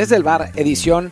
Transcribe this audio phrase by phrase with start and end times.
[0.00, 1.10] Desde el bar, edición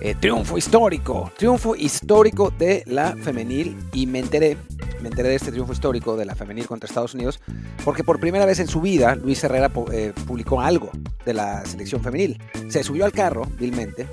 [0.00, 1.30] eh, Triunfo histórico.
[1.38, 3.78] Triunfo histórico de la femenil.
[3.92, 4.56] Y me enteré,
[5.00, 7.38] me enteré de este triunfo histórico de la femenil contra Estados Unidos.
[7.84, 10.90] Porque por primera vez en su vida, Luis Herrera eh, publicó algo
[11.24, 12.42] de la selección femenil.
[12.70, 14.08] Se subió al carro, vilmente.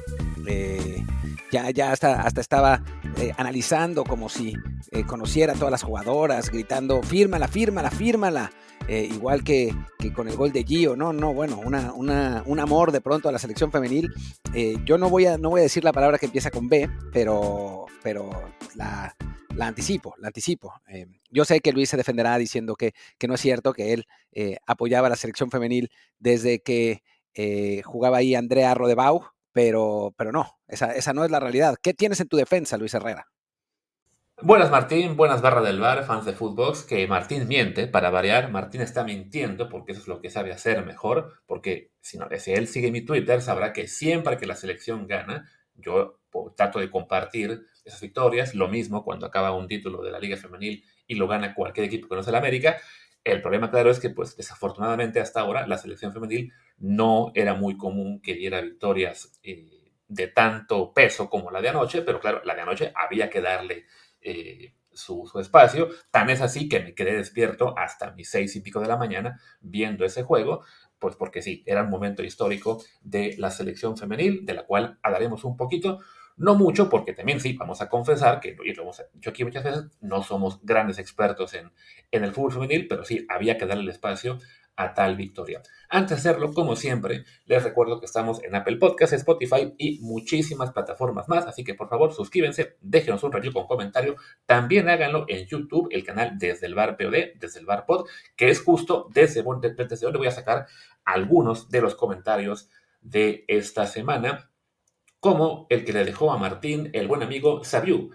[0.45, 1.03] Eh,
[1.51, 2.83] ya, ya hasta, hasta estaba
[3.37, 4.55] analizando como si
[5.07, 8.51] conociera a todas las jugadoras, gritando, fírmala, fírmala, fírmala.
[8.87, 9.73] Eh, igual que,
[10.15, 13.39] con el gol de Gio, no, no, bueno, una, un amor de pronto a la
[13.39, 14.11] selección femenil.
[14.53, 16.89] Eh, yo no voy, a, no voy a decir la palabra que empieza con B,
[17.13, 18.29] pero, pero
[18.75, 19.15] la,
[19.59, 20.73] anticipo, la anticipo.
[20.87, 22.93] Eh, yo sé que Luis se defenderá diciendo que,
[23.27, 24.07] no es cierto, que él
[24.65, 27.03] apoyaba a la selección femenil desde que
[27.83, 31.75] jugaba ahí Andrea Rodebau, pero, pero no, esa, esa no es la realidad.
[31.81, 33.27] ¿Qué tienes en tu defensa, Luis Herrera?
[34.43, 38.81] Buenas Martín, buenas barra del bar, fans de Footbox, que Martín miente, para variar, Martín
[38.81, 42.67] está mintiendo porque eso es lo que sabe hacer mejor, porque si, no, si él
[42.67, 46.21] sigue mi Twitter sabrá que siempre que la selección gana, yo
[46.57, 50.83] trato de compartir esas victorias, lo mismo cuando acaba un título de la Liga Femenil
[51.05, 52.77] y lo gana cualquier equipo que no sea el América,
[53.23, 56.51] el problema claro es que pues desafortunadamente hasta ahora la selección femenil
[56.81, 62.01] no era muy común que diera victorias eh, de tanto peso como la de anoche,
[62.01, 63.85] pero claro, la de anoche había que darle
[64.19, 65.89] eh, su, espacio.
[66.09, 69.39] Tan es así que me quedé despierto hasta mis seis y pico de la mañana
[69.61, 70.63] viendo ese juego,
[70.99, 75.43] pues porque sí, era un momento histórico de la selección femenil, de la cual hablaremos
[75.43, 75.99] un poquito.
[76.35, 79.63] No mucho, porque también sí, vamos a confesar que, y lo hemos dicho aquí muchas
[79.63, 81.71] veces, no somos grandes expertos en,
[82.09, 84.39] en el fútbol femenil, pero sí, había que darle el espacio
[84.75, 85.61] a tal victoria.
[85.89, 90.71] Antes de hacerlo, como siempre, les recuerdo que estamos en Apple Podcasts, Spotify y muchísimas
[90.71, 94.15] plataformas más, así que por favor suscríbanse, déjenos un review con comentario,
[94.45, 98.49] también háganlo en YouTube, el canal Desde el Bar POD, Desde el Bar Pod, que
[98.49, 100.67] es justo desde, desde donde voy a sacar
[101.03, 102.69] algunos de los comentarios
[103.01, 104.51] de esta semana,
[105.19, 108.11] como el que le dejó a Martín el buen amigo Sabiu.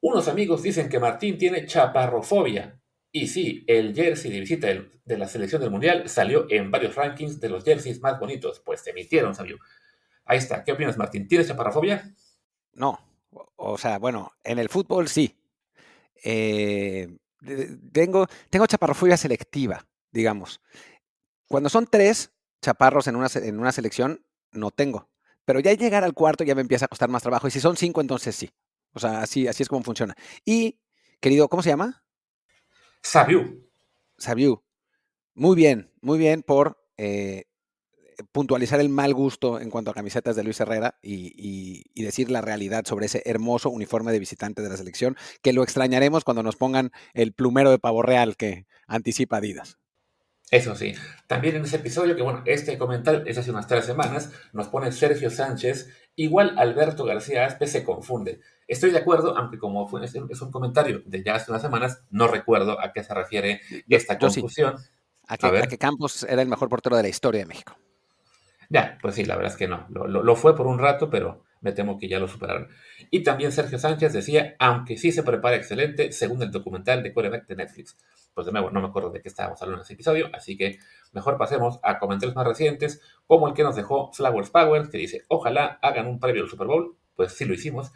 [0.00, 2.80] Unos amigos dicen que Martín tiene chaparrofobia.
[3.10, 7.40] Y sí, el jersey de visita de la selección del Mundial salió en varios rankings
[7.40, 9.58] de los jerseys más bonitos, pues se emitieron, Sabio.
[10.24, 10.62] Ahí está.
[10.62, 11.26] ¿Qué opinas, Martín?
[11.26, 12.14] ¿Tienes chaparrofobia?
[12.74, 12.98] No.
[13.56, 15.34] O sea, bueno, en el fútbol sí.
[16.22, 17.08] Eh,
[17.92, 20.60] tengo, tengo chaparrofobia selectiva, digamos.
[21.46, 22.30] Cuando son tres
[22.60, 25.08] chaparros en una, en una selección, no tengo.
[25.46, 27.48] Pero ya llegar al cuarto ya me empieza a costar más trabajo.
[27.48, 28.50] Y si son cinco, entonces sí.
[28.92, 30.14] O sea, así, así es como funciona.
[30.44, 30.78] Y,
[31.20, 32.02] querido, ¿cómo se llama?
[33.02, 33.68] Sabiu.
[34.16, 34.62] Sabiu.
[35.34, 37.44] Muy bien, muy bien por eh,
[38.32, 42.84] puntualizar el mal gusto en cuanto a camisetas de Luis Herrera y, decir la realidad
[42.86, 46.90] sobre ese hermoso uniforme de visitante de la selección, que lo extrañaremos cuando nos pongan
[47.12, 49.78] el plumero de pavo real que anticipa Adidas.
[50.50, 50.94] Eso sí,
[51.26, 54.90] también en ese episodio, que bueno, este comentario es hace unas tres semanas, nos pone
[54.92, 58.40] Sergio Sánchez, igual Alberto García Aspe se confunde.
[58.66, 62.28] Estoy de acuerdo, aunque como fue, es un comentario de ya hace unas semanas, no
[62.28, 64.76] recuerdo a qué se refiere esta confusión.
[65.26, 67.76] A, que, Campos era el mejor portero de la historia de México.
[68.70, 69.86] Ya, pues sí, la verdad es que no.
[69.90, 72.68] Lo, fue por un rato, pero me temo que ya lo superaron.
[73.10, 77.46] Y también Sergio Sánchez decía, aunque sí se prepara excelente, según el documental de quarterback
[77.46, 77.96] de Netflix.
[78.34, 80.78] Pues de nuevo, no me acuerdo de qué estábamos hablando en ese episodio, así que
[81.12, 85.24] mejor pasemos a comentarios más recientes, como el que nos dejó Flowers Power, que dice,
[85.28, 86.96] ojalá hagan un previo al Super Bowl.
[87.16, 87.92] Pues sí lo hicimos.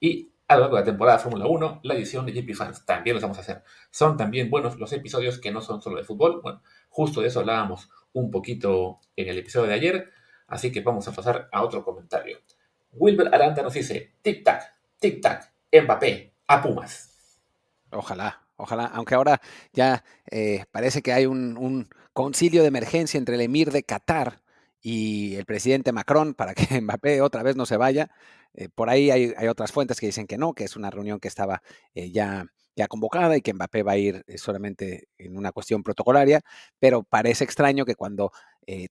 [0.00, 2.84] Y a lo largo de la temporada Fórmula 1, la edición de GP Fans.
[2.84, 3.62] También los vamos a hacer.
[3.90, 6.40] Son también buenos los episodios que no son solo de fútbol.
[6.42, 10.10] Bueno, justo de eso hablábamos un poquito en el episodio de ayer.
[10.46, 12.38] Así que vamos a pasar a otro comentario.
[12.98, 14.62] Wilber Aranda nos dice, tic-tac,
[15.00, 17.40] tic-tac, Mbappé, a Pumas.
[17.90, 19.40] Ojalá, ojalá, aunque ahora
[19.72, 24.40] ya eh, parece que hay un, concilio de emergencia entre el emir de Qatar
[24.80, 28.10] y el presidente Macron para que Mbappé otra vez no se vaya.
[28.54, 31.28] Eh, por ahí hay, otras fuentes que dicen que no, que es una reunión que
[31.28, 31.62] estaba
[31.94, 36.40] eh, ya, ya convocada y que Mbappé va a ir solamente en una cuestión protocolaria,
[36.78, 38.32] pero parece extraño que cuando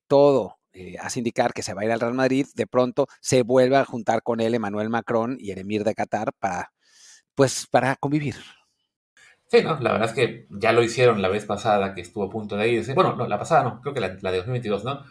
[0.08, 0.58] todo
[1.00, 3.86] hace indicar que se va a ir al Real Madrid, de pronto se vuelve a
[3.86, 6.72] juntar con él Emmanuel Macron y el emir de Qatar para,
[7.36, 8.36] pues, para convivir.
[9.48, 12.30] Sí, no, la verdad es que ya lo hicieron la vez pasada que estuvo a
[12.30, 12.94] punto de irse.
[12.94, 15.06] Bueno, no, la pasada no, creo que la, de 2022, ¿no?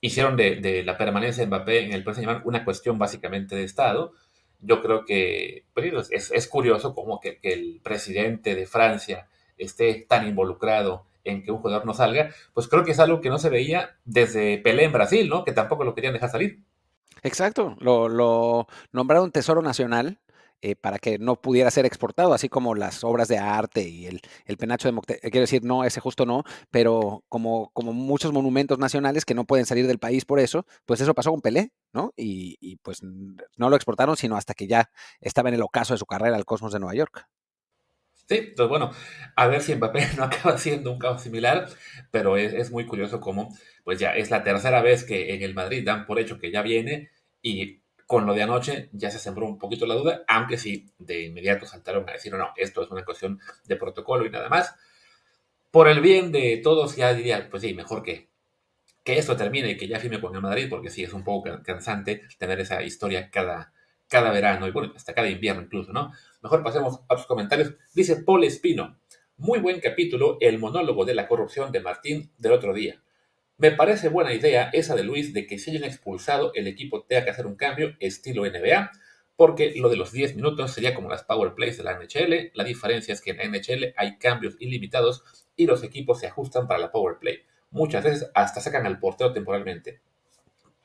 [0.00, 4.12] Hicieron de, la permanencia de Mbappé en el Paris una cuestión básicamente de Estado.
[4.60, 11.06] Yo creo que pues, es, curioso como que, el presidente de Francia esté tan involucrado
[11.24, 13.96] en que un jugador no salga, pues creo que es algo que no se veía
[14.04, 15.44] desde Pelé en Brasil, ¿no?
[15.44, 16.62] Que tampoco lo querían dejar salir.
[17.22, 20.18] Exacto, lo, nombraron Tesoro Nacional
[20.60, 24.20] eh, para que no pudiera ser exportado, así como las obras de arte y el,
[24.58, 25.30] penacho de Moctezuma.
[25.30, 29.66] Quiero decir, no, ese justo no, pero como, como muchos monumentos nacionales que no pueden
[29.66, 32.12] salir del país por eso, pues eso pasó con Pelé, ¿no?
[32.16, 34.90] Y, pues no lo exportaron, sino hasta que ya
[35.20, 37.26] estaba en el ocaso de su carrera al Cosmos de Nueva York.
[38.32, 38.90] Sí, entonces bueno,
[39.36, 41.68] a ver si Mbappé no acaba siendo un caso similar,
[42.10, 45.84] pero es, muy curioso cómo, pues ya es la tercera vez que en el Madrid
[45.84, 47.10] dan por hecho que ya viene
[47.42, 51.24] y con lo de anoche ya se sembró un poquito la duda, aunque sí, de
[51.24, 54.74] inmediato saltaron a decir, no, no, esto es una cuestión de protocolo y nada más.
[55.70, 58.30] Por el bien de todos, ya diría, pues sí, mejor que,
[59.04, 61.62] que esto termine y que ya firme con el Madrid, porque sí, es un poco
[61.62, 63.72] cansante tener esa historia cada,
[64.12, 66.12] cada verano y bueno, hasta cada invierno incluso, ¿no?
[66.42, 67.72] Mejor pasemos a sus comentarios.
[67.94, 68.98] Dice Paul Espino,
[69.38, 73.02] muy buen capítulo, el monólogo de la corrupción de Martín del otro día.
[73.56, 77.24] Me parece buena idea esa de Luis de que si hayan expulsado el equipo tenga
[77.24, 78.90] que hacer un cambio estilo NBA,
[79.34, 82.50] porque lo de los 10 minutos sería como las power plays de la NHL.
[82.52, 85.24] La diferencia es que en la NHL hay cambios ilimitados
[85.56, 87.38] y los equipos se ajustan para la power play.
[87.70, 90.02] Muchas veces hasta sacan al portero temporalmente,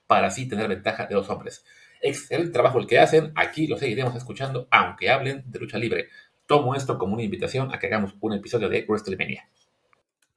[0.08, 1.66] para así tener ventaja de dos hombres.
[2.02, 6.08] Excelente trabajo el que hacen, aquí lo seguiremos escuchando, aunque hablen de lucha libre.
[6.46, 9.50] Tomo esto como una invitación a que hagamos un episodio de WrestleMania.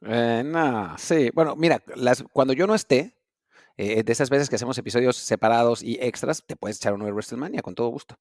[0.05, 1.29] Eh, no, sí.
[1.33, 3.13] Bueno, mira, las, cuando yo no esté,
[3.77, 7.11] eh, de esas veces que hacemos episodios separados y extras, te puedes echar uno de
[7.11, 8.17] WrestleMania con todo gusto.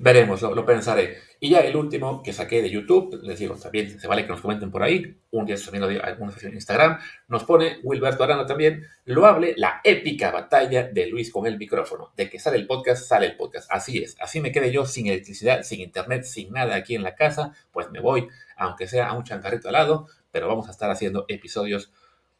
[0.00, 1.18] Veremos, lo, pensaré.
[1.38, 4.40] Y ya el último que saqué de YouTube, les digo, también se vale que nos
[4.40, 6.98] comenten por ahí, un día de alguna sesión en Instagram,
[7.28, 12.12] nos pone Wilberto Arana también, lo hable la épica batalla de Luis con el micrófono.
[12.16, 13.70] De que sale el podcast, sale el podcast.
[13.70, 17.14] Así es, así me quedé yo sin electricidad, sin internet, sin nada aquí en la
[17.14, 18.26] casa, pues me voy,
[18.56, 21.92] aunque sea a un chancarrito al lado, pero vamos a estar haciendo episodios,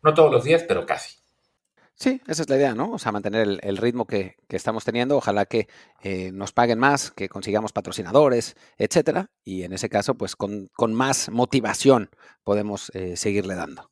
[0.02, 1.23] no todos los días, pero casi.
[1.96, 2.92] Sí, esa es la idea, ¿no?
[2.92, 5.16] O sea, mantener el, ritmo que, estamos teniendo.
[5.16, 5.68] Ojalá que
[6.02, 9.30] eh, nos paguen más, que consigamos patrocinadores, etcétera.
[9.44, 12.10] Y en ese caso, pues con, más motivación
[12.42, 13.90] podemos eh, seguirle dando.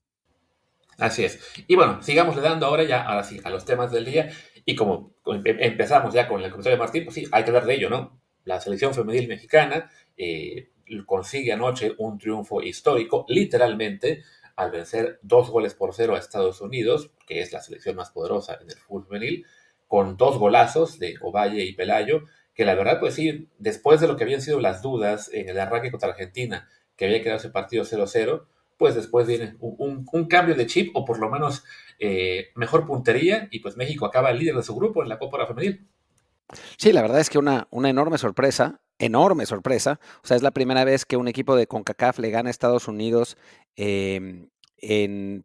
[0.98, 1.40] Así es.
[1.68, 4.30] Y bueno, sigamos le dando ahora ya, a los temas del día.
[4.64, 7.74] Y como empezamos ya con el comentario de Martín, pues sí, hay que hablar de
[7.74, 8.20] ello, ¿no?
[8.44, 10.70] La selección femenil mexicana eh,
[11.06, 14.22] consigue anoche un triunfo histórico, literalmente,
[14.56, 18.58] al vencer dos goles por cero a Estados Unidos, que es la selección más poderosa
[18.60, 19.46] en el fútbol femenil,
[19.86, 24.16] con dos golazos de Ovalle y Pelayo, que la verdad, pues sí, después de lo
[24.16, 27.84] que habían sido las dudas en el arranque contra Argentina, que había quedado ese partido
[27.84, 28.44] 0-0,
[28.78, 31.64] pues después viene un, cambio de chip o por lo menos
[31.98, 35.86] eh, mejor puntería y pues México acaba líder de su grupo en la Copa Femenil.
[36.76, 40.00] Sí, la verdad es que una, una enorme sorpresa enorme sorpresa.
[40.22, 42.88] O sea, es la primera vez que un equipo de CONCACAF le gana a Estados
[42.88, 43.36] Unidos
[43.76, 45.44] em, en,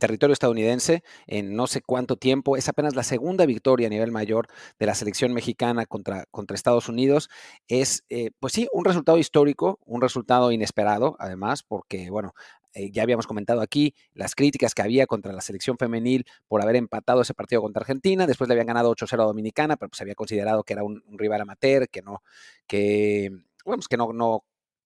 [0.00, 2.56] territorio estadounidense en no sé cuánto tiempo.
[2.56, 4.48] Es apenas la segunda victoria a nivel mayor
[4.80, 7.30] de la selección mexicana contra, contra Estados Unidos.
[7.68, 12.34] Es, eh, pues sí, un resultado histórico, un resultado inesperado, además, porque, bueno,
[12.76, 16.76] eh, ya habíamos comentado aquí las críticas que había contra la selección femenil por haber
[16.76, 18.26] empatado ese partido contra Argentina.
[18.26, 21.02] Después le habían ganado 8-0 a Dominicana, pero se pues había considerado que era un,
[21.12, 22.22] rival amateur, que no,
[22.66, 23.30] que,
[23.64, 24.44] bueno, pues que no, no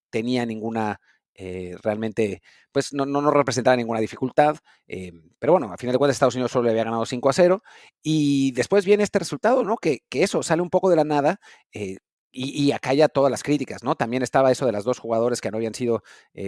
[0.08, 1.00] tenía ninguna
[1.34, 4.56] eh, realmente, pues no, no, representaba ninguna dificultad.
[4.86, 7.32] Eh, pero bueno, a final de cuentas Estados Unidos solo le había ganado 5 a
[7.32, 7.62] 0.
[8.04, 9.78] Y después viene este resultado, ¿no?
[9.78, 11.40] Que, que eso sale un poco de la nada.
[11.72, 11.98] y,
[12.32, 13.96] y, acalla todas las críticas, ¿no?
[13.96, 16.04] También estaba eso de las dos jugadores que no habían sido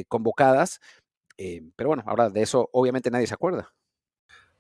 [0.07, 0.79] convocadas,
[1.39, 3.73] eh, pero bueno, ahora de eso obviamente nadie se acuerda.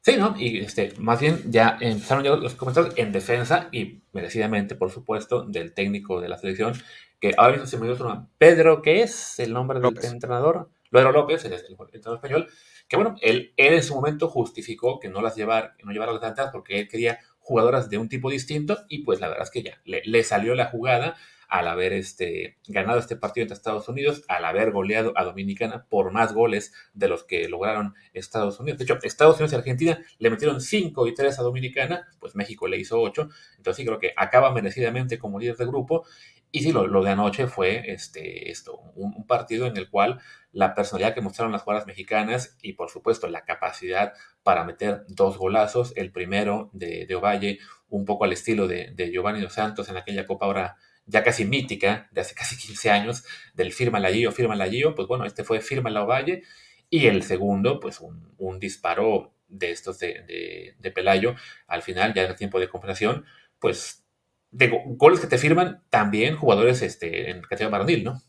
[0.01, 0.35] Sí, ¿no?
[0.37, 5.45] Y este, más bien ya empezaron ya los comentarios en defensa y merecidamente, por supuesto,
[5.45, 6.75] del técnico de la selección,
[7.21, 8.29] que ahora mismo se me dio su nombre.
[8.37, 10.71] Pedro, ¿qué es el nombre del entrenador?
[10.91, 12.49] Pedro López, el, entrenador español,
[12.89, 16.13] que bueno, él, él, en su momento justificó que no las llevar, que no llevara
[16.13, 19.51] las delanteras porque él quería jugadoras de un tipo distinto y pues la verdad es
[19.51, 21.17] que ya le, salió la jugada
[21.53, 26.11] al haber este, ganado este partido entre Estados Unidos, al haber goleado a Dominicana por
[26.11, 28.79] más goles de los que lograron Estados Unidos.
[28.79, 32.69] De hecho, Estados Unidos y Argentina le metieron 5 y 3 a Dominicana, pues México
[32.69, 33.29] le hizo 8.
[33.59, 36.07] Entonces sí creo que acaba merecidamente como líder de grupo.
[36.51, 40.21] Y sí, lo, lo de anoche fue este, esto, un, partido en el cual
[40.53, 45.37] la personalidad que mostraron las jugadoras mexicanas y por supuesto la capacidad para meter dos
[45.37, 47.59] golazos, el primero de, de Ovalle,
[47.91, 51.45] un poco al estilo de, de Giovanni Dos Santos en aquella Copa ahora ya casi
[51.45, 55.25] mítica, de hace casi 15 años, del firma la Gio, firma la Gio, pues bueno,
[55.25, 56.43] este fue firma la Ovalle,
[56.91, 61.35] y el segundo, pues un, disparo de estos de, de, Pelayo,
[61.67, 63.25] al final, ya en el tiempo de comparación,
[63.59, 64.05] pues
[64.51, 68.23] de goles que te firman también jugadores este, en categoría varonil, ¿no?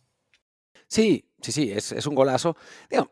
[0.87, 2.55] Sí, sí, sí, es, es un golazo.
[2.89, 3.11] Digo,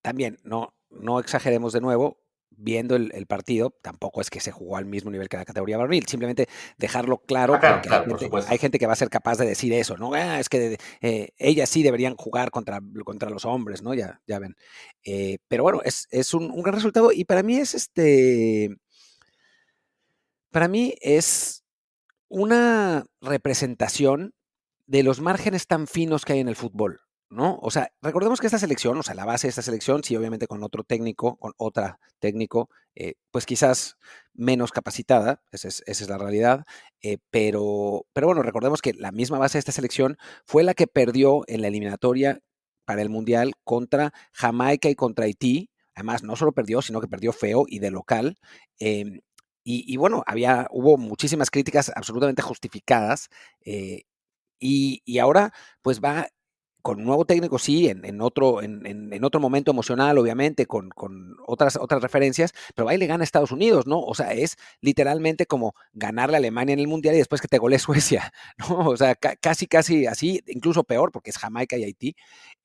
[0.00, 2.19] también, no, no exageremos de nuevo,
[2.50, 6.06] viendo el, partido, tampoco es que se jugó al mismo nivel que la categoría varonil,
[6.06, 7.58] simplemente dejarlo claro,
[8.06, 10.12] porque hay, gente, que va a ser capaz de decir eso, ¿no?
[10.14, 13.94] Ah, es que eh, ellas sí deberían jugar contra, contra los hombres, ¿no?
[13.94, 14.56] Ya, ya ven.
[15.04, 18.76] Eh, pero bueno, es, un, un, gran resultado y para mí es este,
[20.50, 21.64] para mí es
[22.28, 24.34] una representación
[24.86, 27.00] de los márgenes tan finos que hay en el fútbol.
[27.30, 27.58] ¿No?
[27.62, 30.48] O sea, recordemos que esta selección, o sea, la base de esta selección, sí, obviamente
[30.48, 33.96] con otro técnico, con otra técnico, eh, pues quizás
[34.34, 36.64] menos capacitada, esa es, la realidad,
[37.02, 40.88] eh, pero, pero bueno, recordemos que la misma base de esta selección fue la que
[40.88, 42.40] perdió en la eliminatoria
[42.84, 45.70] para el Mundial contra Jamaica y contra Haití.
[45.94, 48.38] Además, no solo perdió, sino que perdió feo y de local.
[48.78, 49.20] Em,
[49.62, 53.28] y, bueno, había, hubo muchísimas críticas absolutamente justificadas.
[53.64, 54.02] Eh,
[54.58, 56.28] y, y, ahora, pues va
[56.82, 60.90] con un nuevo técnico, sí, en, otro, en, otro momento emocional, obviamente, con,
[61.46, 64.00] otras, otras referencias, pero y le gana a Estados Unidos, ¿no?
[64.00, 67.58] O sea, es literalmente como ganarle a Alemania en el Mundial y después que te
[67.58, 68.88] gole Suecia, ¿no?
[68.88, 72.16] O sea, casi, casi así, incluso peor, porque es Jamaica y Haití.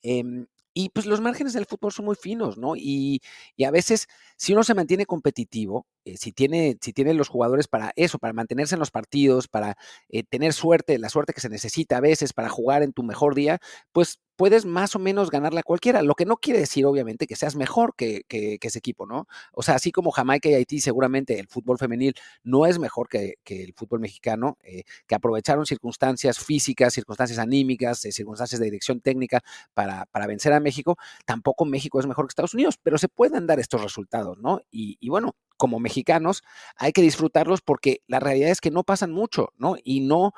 [0.01, 2.75] Em, y pues los márgenes del fútbol son muy finos, ¿no?
[2.75, 3.21] Y,
[3.65, 8.19] a veces, si uno se mantiene competitivo, eh, si, tiene, si los jugadores para eso,
[8.19, 9.75] para mantenerse en los partidos, para
[10.09, 13.35] eh, tener suerte, la suerte que se necesita a veces para jugar en tu mejor
[13.35, 13.59] día,
[13.91, 17.35] pues puedes más o menos ganarle a cualquiera, lo que no quiere decir obviamente que
[17.35, 19.27] seas mejor que, ese equipo, ¿no?
[19.53, 23.35] O sea, así como Jamaica y Haití, seguramente el fútbol femenil no es mejor que,
[23.45, 29.41] el fútbol mexicano, eh, que aprovecharon circunstancias físicas, circunstancias anímicas, circunstancias de dirección técnica
[29.73, 33.59] para, vencer a México, tampoco México es mejor que Estados Unidos, pero se pueden dar
[33.59, 34.61] estos resultados, ¿no?
[34.71, 36.43] Y bueno, como mexicanos
[36.75, 39.75] hay que disfrutarlos porque la realidad es que no pasan mucho, ¿no?
[39.83, 40.33] Y no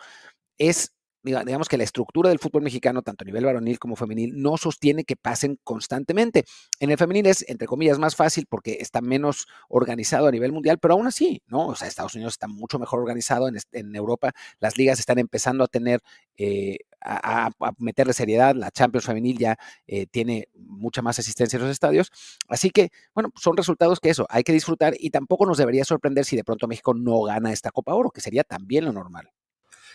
[0.58, 0.94] es
[1.24, 5.04] digamos que la estructura del fútbol mexicano, tanto a nivel varonil como femenil, no sostiene
[5.04, 6.46] que pasen constantemente.
[6.80, 10.78] En el femenil es, entre comillas, más fácil porque está menos organizado a nivel mundial,
[10.80, 11.68] pero aún así, ¿no?
[11.68, 15.68] O sea, Estados Unidos está mucho mejor organizado, en, Europa las ligas están empezando a
[15.68, 16.02] tener,
[16.38, 17.50] eh, a,
[17.80, 22.12] meterle seriedad, la Champions femenil ya eh, tiene mucha más asistencia en los estadios,
[22.48, 26.26] así que, bueno, son resultados que eso, hay que disfrutar y tampoco nos debería sorprender
[26.26, 29.30] si de pronto México no gana esta Copa Oro, que sería también lo normal.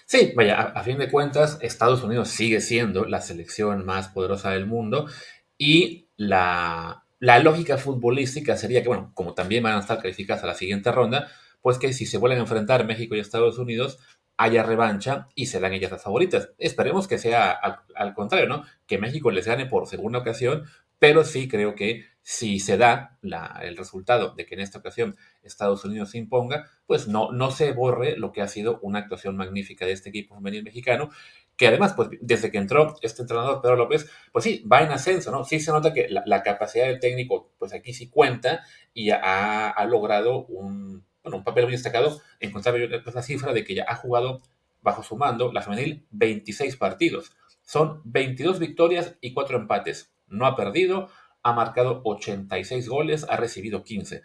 [0.07, 4.67] Sí, vaya, a, fin de cuentas, Estados Unidos sigue siendo la selección más poderosa del
[4.67, 5.07] mundo
[5.57, 10.55] y la, lógica futbolística sería que, bueno, como también van a estar calificadas a la
[10.55, 11.29] siguiente ronda,
[11.61, 13.99] pues que si se vuelven a enfrentar México y Estados Unidos,
[14.43, 16.51] haya revancha y serán ellas las favoritas.
[16.59, 18.65] Esperemos que sea al, contrario, ¿no?
[18.87, 20.65] Que México les gane por segunda ocasión,
[20.99, 25.85] pero sí creo que si se da el resultado de que en esta ocasión Estados
[25.85, 29.87] Unidos se imponga, pues no, no se borre lo que ha sido una actuación magnífica
[29.87, 31.11] de este equipo femenil mexicano,
[31.57, 35.31] que además, pues desde que entró este entrenador Pedro López, pues sí, va en ascenso,
[35.31, 35.45] ¿no?
[35.45, 40.47] Sí se nota que la, capacidad del técnico, pues aquí sí cuenta y ha, logrado
[40.47, 42.21] un, bueno, un papel muy destacado.
[42.41, 44.43] Encontrar la cifra de que ya ha jugado
[44.81, 47.33] bajo su mando la femenil 26 partidos.
[47.63, 50.13] Son 22 victorias y 4 empates.
[50.27, 51.09] No ha perdido,
[51.43, 54.23] ha marcado 86 goles, ha recibido 15.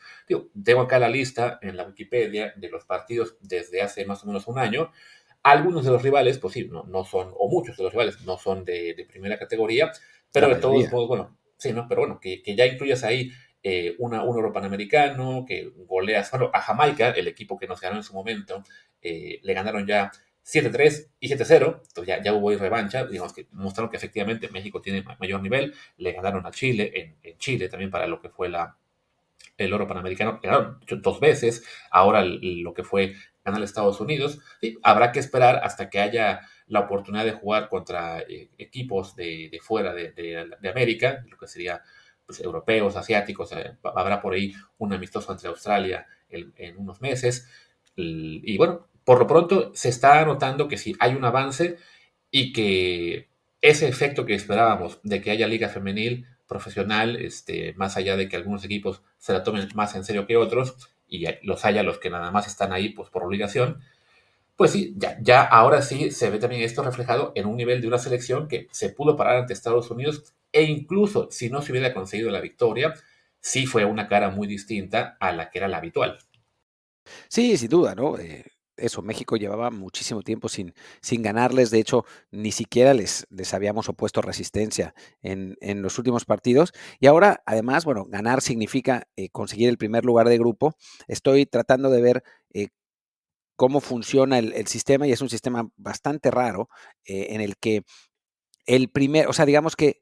[0.64, 4.48] tengo acá la lista en la Wikipedia de los partidos desde hace más o menos
[4.48, 4.92] un año.
[5.44, 8.66] Algunos de los rivales, pues sí, no, son, o muchos de los rivales no son
[8.66, 9.92] de, primera categoría,
[10.32, 11.88] pero de todos modos, bueno, sí, ¿no?
[11.88, 13.32] Pero bueno, que, ya incluyas ahí
[13.70, 18.04] eh, una, un europanamericano, que goleas, bueno, a Jamaica, el equipo que nos ganó en
[18.04, 18.64] su momento,
[19.02, 20.10] eh, le ganaron ya
[20.46, 25.04] 7-3 y 7-0, entonces ya, ya hubo revancha, digamos que mostraron que efectivamente México tiene
[25.20, 28.78] mayor nivel, le ganaron a Chile, en, Chile también para lo que fue la,
[29.58, 34.40] el oro panamericano, ganaron dos veces, ahora lo que fue ganar Estados Unidos,
[34.82, 39.94] habrá que esperar hasta que haya la oportunidad de jugar contra eh, equipos de, fuera
[39.94, 41.82] de, América, lo que sería
[42.28, 47.48] pues, europeos, asiáticos, eh, habrá por ahí un amistoso entre Australia en unos meses,
[47.96, 51.78] Y bueno, por lo pronto se está notando que sí hay un avance
[52.30, 53.30] y que
[53.62, 58.36] ese efecto que esperábamos de que haya liga femenil profesional, este, más allá de que
[58.36, 62.10] algunos equipos se la tomen más en serio que otros y los haya los que
[62.10, 63.82] nada más están ahí pues por obligación,
[64.58, 67.88] pues sí, ya, ya ahora sí se ve también esto reflejado en un nivel de
[67.88, 71.94] una selección que se pudo parar ante Estados Unidos e incluso si no se hubiera
[71.94, 72.92] conseguido la victoria,
[73.40, 76.18] sí fue una cara muy distinta a la que era la habitual.
[77.30, 78.18] Sí, sin duda, ¿no?
[78.18, 78.44] Eh,
[78.76, 83.88] eso, México llevaba muchísimo tiempo sin, sin ganarles, de hecho, ni siquiera les, les habíamos
[83.88, 86.74] opuesto resistencia en, en, los últimos partidos.
[87.00, 90.74] Y ahora, además, bueno, ganar significa eh, conseguir el primer lugar de grupo.
[91.08, 92.70] Estoy tratando de ver eh,
[93.56, 96.68] cómo funciona el, el, sistema y es un sistema bastante raro
[97.06, 97.84] en el que
[98.66, 100.02] el primer, o sea, digamos que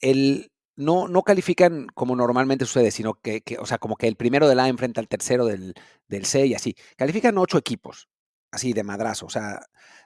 [0.00, 4.48] el, no, no califican como normalmente sucede, sino que, o sea, como que el primero
[4.48, 5.74] del A enfrenta al tercero del,
[6.08, 6.74] del C y así.
[6.96, 8.08] Califican ocho equipos,
[8.50, 9.60] así de madrazo, o sea,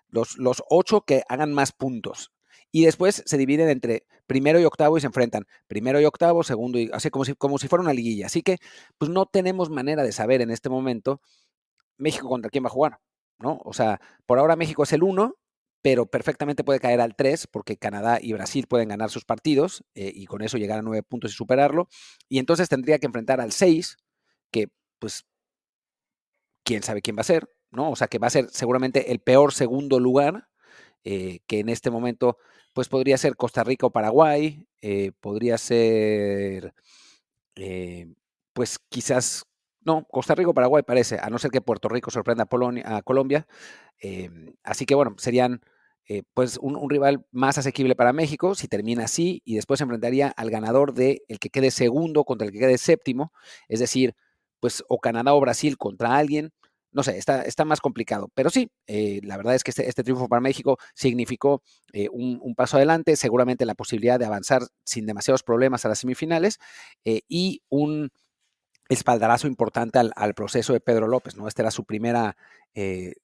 [0.09, 2.33] los, los ocho que hagan más puntos.
[2.73, 6.79] Y después se dividen entre primero y octavo y se enfrentan primero y octavo, segundo
[6.79, 8.27] y así como si, como si fuera una liguilla.
[8.27, 8.59] Así que,
[8.99, 11.21] pues no tenemos manera de saber en este momento
[11.99, 12.99] México contra quién va a jugar,
[13.39, 13.61] ¿no?
[13.65, 15.37] O sea, por ahora México es el uno,
[15.85, 20.11] pero perfectamente puede caer al 3 porque Canadá y Brasil pueden ganar sus partidos eh,
[20.15, 21.89] y con eso llegar a 9 puntos y superarlo.
[22.27, 23.99] Y entonces tendría que enfrentar al 6,
[24.51, 25.27] que pues
[26.65, 27.91] quién sabe quién va a ser, ¿no?
[27.91, 30.49] O sea, que va a ser seguramente el peor segundo lugar,
[31.05, 32.39] eh, que en este momento
[32.73, 36.73] pues podría ser Costa Rica o Paraguay, eh, podría ser
[38.55, 39.45] pues quizás
[39.83, 42.97] no, Costa Rica o Paraguay parece, a no ser que Puerto Rico sorprenda a, Polonia,
[42.97, 43.47] a Colombia.
[44.65, 45.61] así que bueno, serían
[46.07, 50.29] eh, pues un, rival más asequible para México si termina así y después se enfrentaría
[50.29, 53.33] al ganador de el que quede segundo contra el que quede séptimo,
[53.69, 54.15] es decir,
[54.61, 56.53] pues o Canadá o Brasil contra alguien.
[56.93, 58.29] No sé, está, está más complicado.
[58.35, 62.55] Pero sí, eh, la verdad es que este, este triunfo para México significó eh, un,
[62.55, 66.59] paso adelante, seguramente la posibilidad de avanzar sin demasiados problemas a las semifinales
[67.05, 68.11] y un
[68.89, 71.49] espaldarazo importante al, proceso de Pedro López, ¿no?
[71.49, 72.37] Esta era su primera,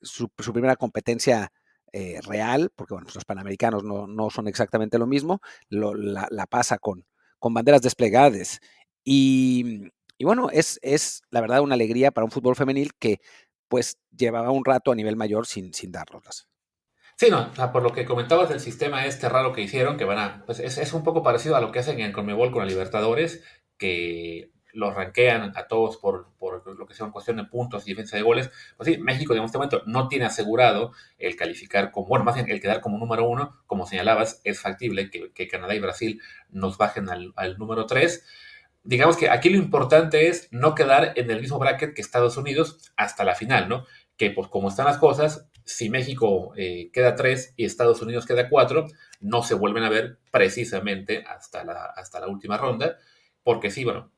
[0.02, 1.52] su, su primera competencia
[1.92, 7.04] eh, real, porque bueno, los panamericanos no, son exactamente lo mismo, la, pasa con,
[7.38, 8.60] con banderas desplegadas.
[9.04, 13.20] Y, bueno, es, es la verdad una alegría para un fútbol femenil que
[13.68, 16.48] pues llevaba un rato a nivel mayor sin, sin darlos.
[17.16, 20.42] Sí, no, por lo que comentabas del sistema este raro que hicieron, que van a,
[20.46, 23.44] pues es, es un poco parecido a lo que hacen en Conmebol con la Libertadores,
[23.76, 28.16] que los ranquean a todos por, lo que sea una cuestión de puntos y defensa
[28.16, 28.50] de goles.
[28.76, 32.48] Pues sí, México en este momento no tiene asegurado el calificar como, bueno, más bien
[32.50, 37.08] el quedar como número uno, como señalabas, es factible que, Canadá y Brasil nos bajen
[37.08, 38.24] al, número tres.
[38.82, 42.92] Digamos que aquí lo importante es no quedar en el mismo bracket que Estados Unidos
[42.96, 43.84] hasta la final, ¿no?
[44.16, 48.48] Que pues como están las cosas, si México eh, queda tres y Estados Unidos queda
[48.48, 48.86] cuatro,
[49.20, 52.96] no se vuelven a ver precisamente hasta la, hasta la última ronda,
[53.42, 54.10] porque sí, bueno,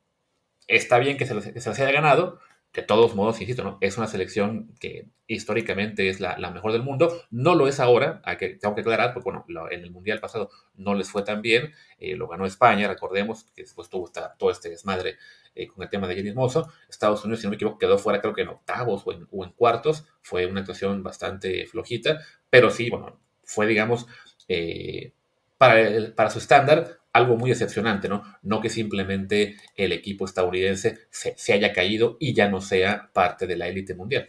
[0.66, 2.38] está bien que se, les, haya ganado,
[2.72, 3.78] de todos modos, insisto, ¿no?
[3.82, 7.22] es una selección que históricamente es la, mejor del mundo.
[7.30, 8.22] No lo es ahora,
[8.60, 11.72] tengo que aclarar, porque bueno, en el Mundial pasado no les fue tan bien.
[11.98, 15.18] Eh, lo ganó España, recordemos que después tuvo todo este desmadre
[15.54, 16.72] eh, con el tema de Jenny Mozo.
[16.88, 19.12] Estados Unidos, si no me equivoco, quedó fuera creo que en octavos o
[19.44, 20.06] en, cuartos.
[20.22, 24.06] Fue una actuación bastante flojita, pero sí, bueno, fue, digamos,
[24.48, 25.12] eh,
[25.62, 28.24] para, para su estándar, algo muy decepcionante, ¿no?
[28.42, 33.54] No que simplemente el equipo estadounidense se, haya caído y ya no sea parte de
[33.54, 34.28] la élite mundial.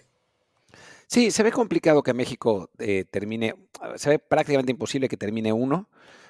[1.08, 3.56] Sí, se ve complicado que México eh, termine,
[3.96, 5.90] se ve prácticamente imposible que termine uno,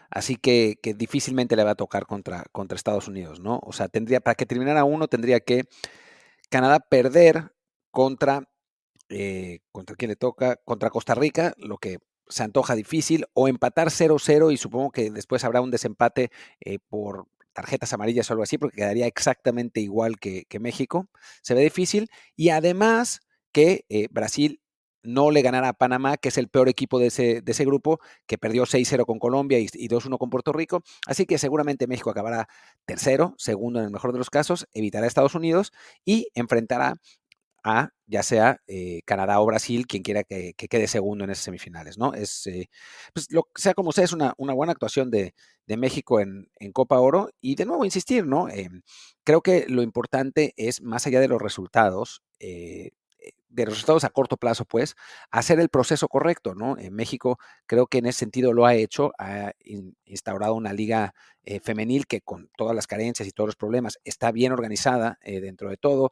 [0.10, 3.60] así que, difícilmente le va a tocar contra, contra Estados Unidos, ¿no?
[3.62, 5.64] O sea, tendría, para que terminara uno, tendría que
[6.50, 7.52] Canadá perder
[7.92, 8.48] contra,
[9.10, 13.90] eh, contra quién le toca, contra Costa Rica, lo que se antoja difícil, o empatar
[13.90, 16.32] 0-0 y supongo que después habrá un desempate
[16.62, 21.08] eh, por tarjetas amarillas o algo así, porque quedaría exactamente igual que, México.
[21.42, 24.60] Se ve difícil y además que eh, Brasil
[25.04, 28.00] no le ganará a Panamá, que es el peor equipo de ese, de ese grupo,
[28.26, 30.82] que perdió 6-0 con Colombia y, y 2-1 con Puerto Rico.
[31.06, 32.48] Así que seguramente México acabará
[32.86, 35.74] tercero, segundo en el mejor de los casos, evitará a Estados Unidos
[36.06, 36.96] y enfrentará
[37.64, 41.98] a ya sea eh, Canadá o Brasil, quien quiera que, quede segundo en esas semifinales,
[41.98, 42.14] ¿no?
[42.14, 42.70] Es, eh,
[43.14, 45.34] pues lo, sea como sea, es una, buena actuación de,
[45.68, 48.50] México en, Copa Oro y de nuevo insistir, ¿no?
[48.50, 48.70] Eh,
[49.24, 54.38] creo que lo importante es, más allá de los resultados, de los resultados a corto
[54.38, 54.96] plazo, pues,
[55.32, 56.78] hacer el proceso correcto, ¿no?
[56.78, 59.54] En México creo que en ese sentido lo ha hecho, ha
[60.06, 61.14] instaurado una liga
[61.64, 65.78] femenil que con todas las carencias y todos los problemas está bien organizada dentro de
[65.78, 66.12] todo,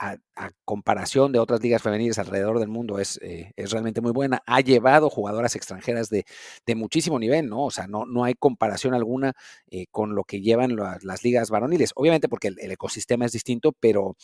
[0.00, 0.16] a,
[0.64, 4.42] comparación de otras ligas femeniles alrededor del mundo es, eh, es realmente muy buena.
[4.46, 6.24] Ha llevado jugadoras extranjeras de,
[6.64, 7.66] de, muchísimo nivel, ¿no?
[7.66, 9.34] O sea, no, no hay comparación alguna
[9.70, 11.92] eh, con lo que llevan las ligas varoniles.
[11.94, 14.16] Obviamente porque el, ecosistema es distinto, pero,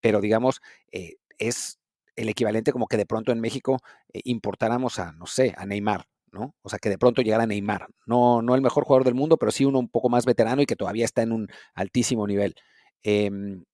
[0.00, 0.60] pero digamos,
[0.92, 1.78] eh, es
[2.14, 3.78] el equivalente como que de pronto en México
[4.12, 6.54] importáramos a, no sé, a Neymar, ¿no?
[6.60, 7.86] O sea, que de pronto llegara Neymar.
[8.06, 10.66] No, no el mejor jugador del mundo, pero sí uno un poco más veterano y
[10.66, 12.54] que todavía está en un altísimo nivel.
[13.02, 13.64] Em,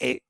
[0.00, 0.20] eh,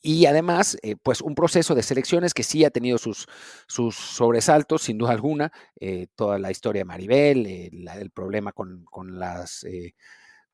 [0.00, 3.26] y además, eh, pues un proceso de selecciones que sí ha tenido sus,
[3.66, 5.52] sus sobresaltos, sin duda alguna.
[5.80, 8.86] Eh, toda la historia de Maribel, el problema con,
[9.18, 9.66] las,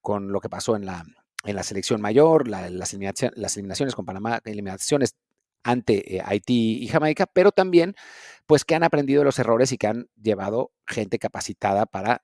[0.00, 1.04] con lo que pasó en la,
[1.44, 5.16] en la selección mayor, las, las eliminaciones con Panamá, eliminaciones
[5.62, 7.94] ante Haití y Jamaica, pero también
[8.46, 12.22] pues que han aprendido los errores y que han llevado gente capacitada para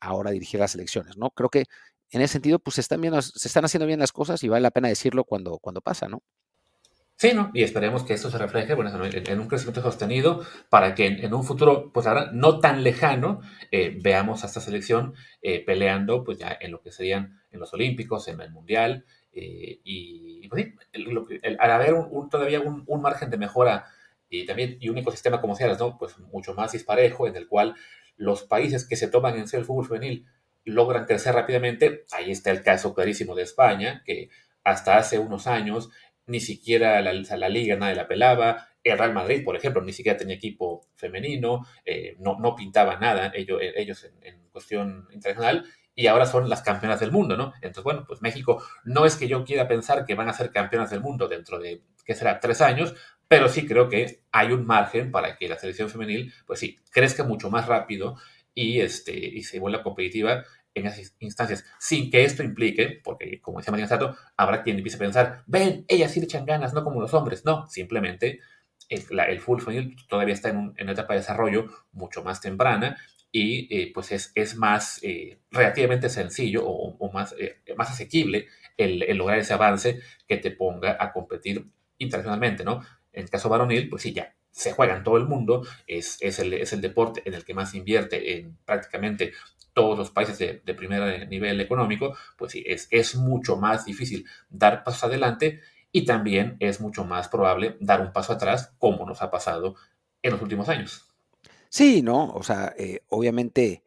[0.00, 1.30] ahora dirigir las elecciones, ¿no?
[1.30, 1.66] Creo que
[2.10, 4.62] en ese sentido, pues se están, viendo, se están haciendo bien las cosas y vale
[4.62, 6.22] la pena decirlo cuando, cuando pasa, ¿no?
[7.20, 7.50] Sí, ¿no?
[7.52, 11.92] Y esperemos que esto se refleje en, un crecimiento sostenido para que en, un futuro,
[11.92, 16.70] pues ahora no tan lejano, eh, veamos a esta selección eh, peleando, pues ya en
[16.70, 19.04] lo que serían en los Olímpicos, en el Mundial,
[19.34, 20.68] eh, y pues,
[21.58, 23.84] al haber un, todavía un, margen de mejora
[24.30, 25.98] y también y un ecosistema, como ¿no?
[25.98, 27.74] Pues mucho más disparejo, en el cual
[28.16, 30.24] los países que se toman en serio el fútbol femenil
[30.64, 32.06] logran crecer rápidamente.
[32.12, 34.30] Ahí está el caso clarísimo de España, que
[34.64, 35.90] hasta hace unos años
[36.30, 38.68] ni siquiera la, la liga nadie la pelaba.
[38.82, 43.30] El Real Madrid, por ejemplo, ni siquiera tenía equipo femenino, eh, no, no pintaba nada
[43.34, 45.64] ellos, ellos en, cuestión internacional
[45.94, 47.52] y ahora son las campeonas del mundo, ¿no?
[47.56, 50.90] Entonces, bueno, pues México no es que yo quiera pensar que van a ser campeonas
[50.90, 52.94] del mundo dentro de, ¿qué será?, tres años,
[53.28, 57.22] pero sí creo que hay un margen para que la selección femenil, pues sí, crezca
[57.22, 58.16] mucho más rápido
[58.54, 60.42] y, este, y se vuelva competitiva
[60.74, 64.96] en esas instancias, sin que esto implique, porque como decía María Sato, habrá quien empiece
[64.96, 67.44] a pensar, ven, ellas sí le echan ganas, no como los hombres.
[67.44, 68.40] No, simplemente
[68.88, 72.96] el, el full femenil todavía está en, una etapa de desarrollo mucho más temprana
[73.32, 79.04] y eh, pues es, es más eh, relativamente sencillo o, más, eh, más asequible el,
[79.04, 81.64] el, lograr ese avance que te ponga a competir
[81.98, 82.80] internacionalmente, ¿no?
[83.12, 86.38] En el caso varonil, pues sí, ya se juega en todo el mundo, es, es,
[86.38, 89.32] el, es el deporte en el que más invierte en prácticamente
[89.72, 94.84] todos los países de, primer nivel económico, pues sí, es, es mucho más difícil dar
[94.84, 95.60] pasos adelante
[95.92, 99.74] y también es mucho más probable dar un paso atrás, como nos ha pasado
[100.22, 101.06] en los últimos años.
[101.68, 102.30] Sí, ¿no?
[102.32, 103.82] O sea, eh, obviamente,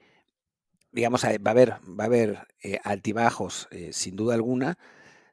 [0.91, 4.77] digamos, va a haber, va a haber eh, altibajos, eh, sin duda alguna,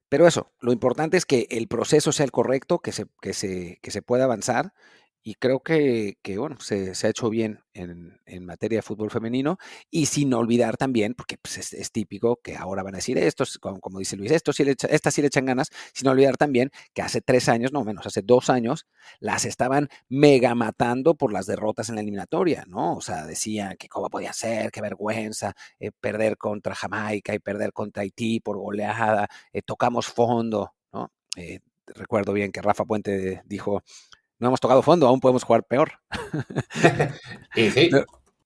[0.09, 3.79] pero eso, lo importante es que el proceso sea el correcto, que se, que se,
[3.81, 4.75] que se pueda avanzar
[5.23, 9.59] y creo que, bueno, se, ha hecho bien en, materia de fútbol femenino
[9.91, 13.99] y sin olvidar también, porque pues, es, típico que ahora van a decir esto, como,
[13.99, 17.21] dice Luis, esto sí le estas sí le echan ganas, sin olvidar también que hace
[17.21, 18.87] tres años, no menos, hace dos años,
[19.19, 22.97] las estaban mega matando por las derrotas en la eliminatoria, ¿no?
[22.97, 27.73] O sea, decían que cómo podía ser, qué vergüenza, eh, perder contra Jamaica y perder
[27.73, 31.11] contra Haití por goleada, eh, tocamos fondo, ¿no?
[31.37, 33.83] Eh, recuerdo bien que Rafa Puente dijo,
[34.41, 35.93] no hemos tocado fondo, aún podemos jugar peor.
[37.55, 37.91] y sí.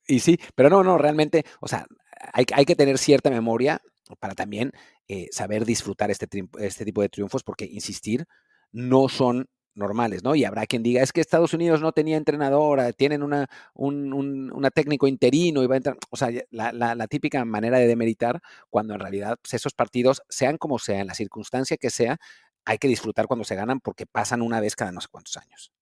[0.06, 1.86] y sí, pero no, no, realmente, o sea,
[2.32, 3.80] hay, hay que tener cierta memoria
[4.18, 4.72] para también
[5.08, 6.28] eh, saber disfrutar este,
[6.58, 8.26] este tipo de triunfos, porque, insistir,
[8.72, 10.34] no son normales, ¿no?
[10.34, 14.12] Y habrá quien diga, es que Estados Unidos no tenía entrenadora, tienen una, un,
[14.52, 18.40] una técnico interino y va a entrar, o sea, la, la, típica manera de demeritar
[18.70, 22.18] cuando en realidad pues, esos partidos, sean como sean, en la circunstancia que sea,
[22.64, 25.72] hay que disfrutar cuando se ganan porque pasan una vez cada no sé cuántos años.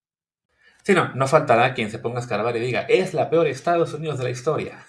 [0.83, 3.95] Sí, no, no faltará quien se ponga a escarbar y diga, es la peor Estados
[3.95, 4.85] Unidos de la historia.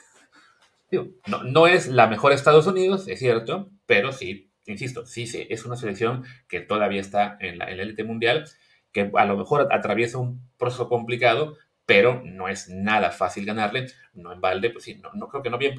[1.28, 5.66] no, no es la mejor Estados Unidos, es cierto, pero sí, insisto, sí, sí, es
[5.66, 8.46] una selección que todavía está en la élite mundial,
[8.92, 13.88] que a lo mejor atraviesa un proceso complicado, pero no es nada fácil ganarle.
[14.14, 15.76] No en balde, pues sí, no, creo que no habían,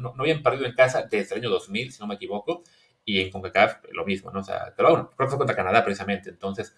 [0.00, 2.64] no, no habían perdido en casa desde el año 2000, si no me equivoco,
[3.04, 4.40] y en CONCACAF lo mismo, ¿no?
[4.40, 6.74] O sea, pero bueno, creo que fue contra Canadá precisamente, entonces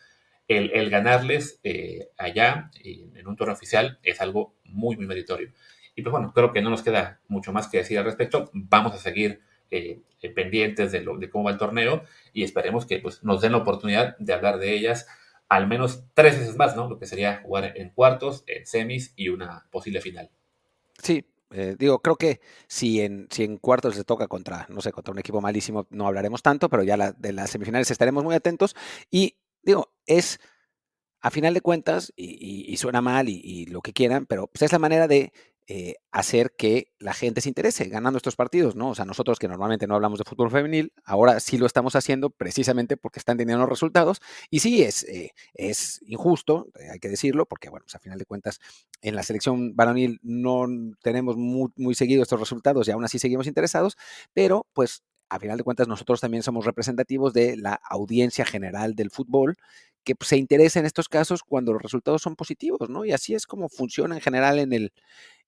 [0.48, 5.50] el, ganarles eh, allá en un torneo oficial es algo muy, muy meritorio.
[5.94, 8.50] Y pues bueno, creo que no nos queda mucho más que decir al respecto.
[8.52, 13.24] Vamos a seguir eh, eh, pendientes de, cómo va el torneo y esperemos que pues,
[13.24, 15.06] nos den la oportunidad de hablar de ellas
[15.48, 16.88] al menos tres veces más, ¿no?
[16.88, 20.28] Lo que sería jugar en cuartos, en semis y una posible final.
[21.00, 21.24] Sí,
[21.78, 25.20] digo, creo que si en, si en cuartos se toca contra, no sé, contra un
[25.20, 28.74] equipo malísimo, no hablaremos tanto, pero ya de las semifinales estaremos muy atentos.
[29.08, 30.38] Y digo, es,
[31.20, 34.78] a final de cuentas, y, suena mal y, lo que quieran, pero pues, es la
[34.78, 35.32] manera de
[35.68, 38.90] eh, hacer que la gente se interese ganando estos partidos, ¿no?
[38.90, 42.30] O sea, nosotros que normalmente no hablamos de fútbol femenil, ahora sí lo estamos haciendo
[42.30, 44.20] precisamente porque están teniendo los resultados.
[44.48, 45.32] Y sí, es, eh,
[46.06, 48.60] injusto, eh, hay que decirlo, porque, bueno, pues a final de cuentas,
[49.02, 50.66] en la selección varonil no
[51.02, 53.96] tenemos muy, muy seguido estos resultados y aún así seguimos interesados,
[54.32, 59.10] pero pues a final de cuentas nosotros también somos representativos de la audiencia general del
[59.10, 59.56] fútbol
[60.04, 63.04] que pues, se interesa en estos casos cuando los resultados son positivos, ¿no?
[63.04, 64.92] Y así es como funciona en general en el,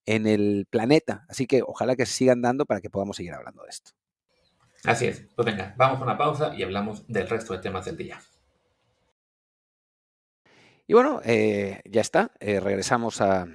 [0.05, 1.25] en el planeta.
[1.29, 3.93] Así que ojalá que se sigan dando para que podamos seguir hablando de esto.
[4.85, 5.25] Así es.
[5.35, 8.21] Pues venga, vamos a una pausa y hablamos del resto de temas del día.
[10.87, 12.33] Y bueno, eh, ya está.
[12.41, 13.47] Eh, regresamos a,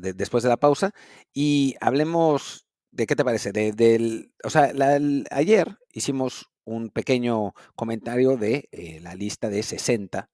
[0.00, 0.92] después de la pausa
[1.32, 3.52] y hablemos de qué te parece.
[3.52, 4.72] De, del, o sea,
[5.30, 10.30] ayer hicimos un pequeño comentario de eh, la lista de 60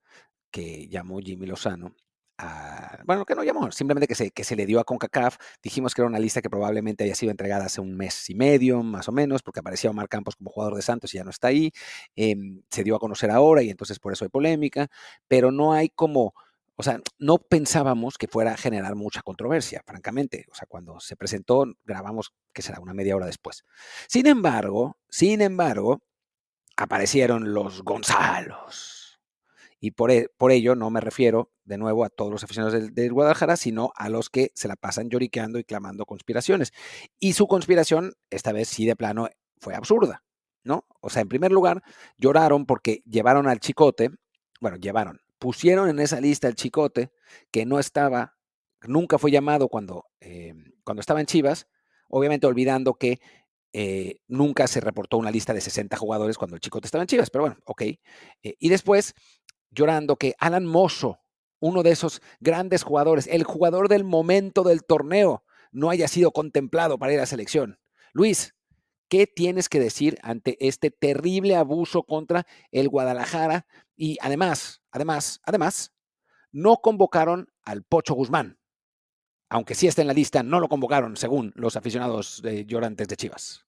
[0.50, 1.94] que llamó Jimmy Lozano
[3.04, 5.36] bueno, que no llamó, simplemente que se, que se le dio a CONCACAF.
[5.62, 8.82] Dijimos que era una lista que probablemente haya sido entregada hace un mes y medio,
[8.82, 11.48] más o menos, porque aparecía Omar Campos como jugador de Santos y ya no está
[11.48, 11.72] ahí.
[12.14, 14.88] Em, se dio a conocer ahora y entonces por eso hay polémica,
[15.26, 16.34] pero no hay como...
[16.80, 20.46] O sea, no pensábamos que fuera a generar mucha controversia, francamente.
[20.52, 23.64] O sea, cuando se presentó, grabamos, que será una media hora después.
[24.06, 26.02] Sin embargo, sin embargo,
[26.76, 29.18] aparecieron los Gonzalos
[29.80, 33.12] y por, e, por, ello no me refiero de nuevo a todos los aficionados del,
[33.12, 36.72] Guadalajara, sino a los que se la pasan lloriqueando y clamando conspiraciones.
[37.18, 39.28] Y su conspiración, esta vez sí de plano,
[39.60, 40.22] fue absurda,
[40.62, 40.86] ¿no?
[41.00, 41.82] O sea, en primer lugar,
[42.16, 44.10] lloraron porque llevaron al chicote,
[44.60, 47.10] bueno, llevaron, pusieron en esa lista el chicote
[47.50, 48.36] que no estaba,
[48.82, 51.68] nunca fue llamado cuando, eh, cuando estaba en Chivas,
[52.08, 53.20] obviamente olvidando que
[53.72, 57.30] eh, nunca se reportó una lista de 60 jugadores cuando el Chicote estaba en Chivas,
[57.30, 57.82] pero bueno, ok.
[57.82, 57.98] Eh,
[58.58, 59.14] y después
[59.70, 61.20] llorando que Alan Mozo,
[61.60, 66.98] uno de esos grandes jugadores, el jugador del momento del torneo, no haya sido contemplado
[66.98, 67.78] para ir a la selección.
[68.12, 68.54] Luis,
[69.08, 73.66] ¿qué tienes que decir ante este terrible abuso contra el Guadalajara?
[73.96, 75.92] Y además, además, además,
[76.52, 78.58] no convocaron al Pocho Guzmán.
[79.50, 83.64] Aunque sí está en la lista, no lo convocaron, según los aficionados llorantes de Chivas.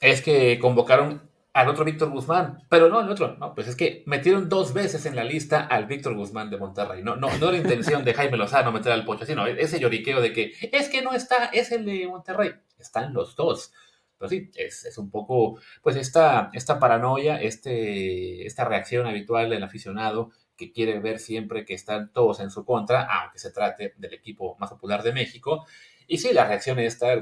[0.00, 4.04] Es que convocaron al otro Víctor Guzmán, pero no al otro, no, pues es que
[4.06, 7.58] metieron dos veces en la lista al Víctor Guzmán de Monterrey, no, no, no era
[7.58, 11.12] intención de Jaime Lozano meter al Pocho, sino ese lloriqueo de que es que no
[11.12, 13.72] está, es el de Monterrey, están los dos.
[14.18, 19.62] Pero sí, es, es un poco, pues esta, esta paranoia, este, esta reacción habitual del
[19.62, 24.12] aficionado que quiere ver siempre que están todos en su contra, aunque se trate del
[24.12, 25.64] equipo más popular de México.
[26.08, 27.14] Y sí, la reacción esta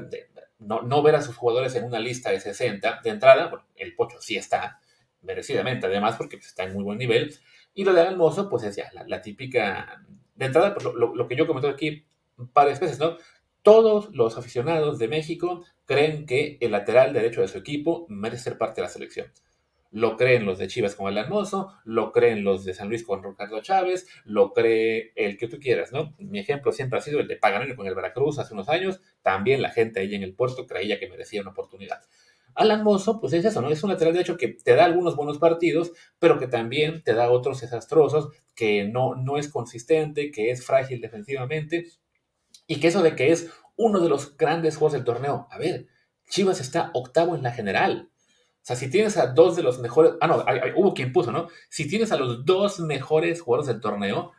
[0.59, 4.17] no, no, ver a sus jugadores en una lista de 60 de entrada, el Pocho
[4.19, 4.79] sí está,
[5.21, 7.35] merecidamente, además, porque pues, está en muy buen nivel.
[7.73, 10.03] Y lo de Almozo, pues es ya la, típica.
[10.35, 12.05] De entrada, pues, lo, lo, que yo comenté aquí
[12.35, 13.17] varias veces, ¿no?
[13.67, 18.57] Todos los aficionados de México creen que el lateral derecho de su equipo merece ser
[18.57, 19.27] parte de la selección.
[19.91, 23.21] Lo creen los de Chivas con el Hermoso, lo creen los de San Luis con
[23.21, 26.15] Ricardo Chávez, lo cree el que tú quieras, ¿no?
[26.17, 29.01] Mi ejemplo siempre ha sido el de Paganini con el Veracruz hace unos años.
[29.21, 31.99] También la gente ahí en el puerto creía que merecía una oportunidad.
[32.55, 33.69] Alan Mozo, pues es eso, ¿no?
[33.69, 37.29] Es un lateral derecho que te da algunos buenos partidos, pero que también te da
[37.29, 41.87] otros desastrosos, que no, no es consistente, que es frágil defensivamente,
[42.67, 45.47] y que eso de que es uno de los grandes juegos del torneo.
[45.49, 45.87] A ver,
[46.29, 48.09] Chivas está octavo en la general.
[48.11, 50.13] O sea, si tienes a dos de los mejores.
[50.19, 50.43] Ah, no,
[50.75, 51.47] hubo quien puso, ¿no?
[51.69, 54.33] Si tienes a los dos mejores jugadores del torneo,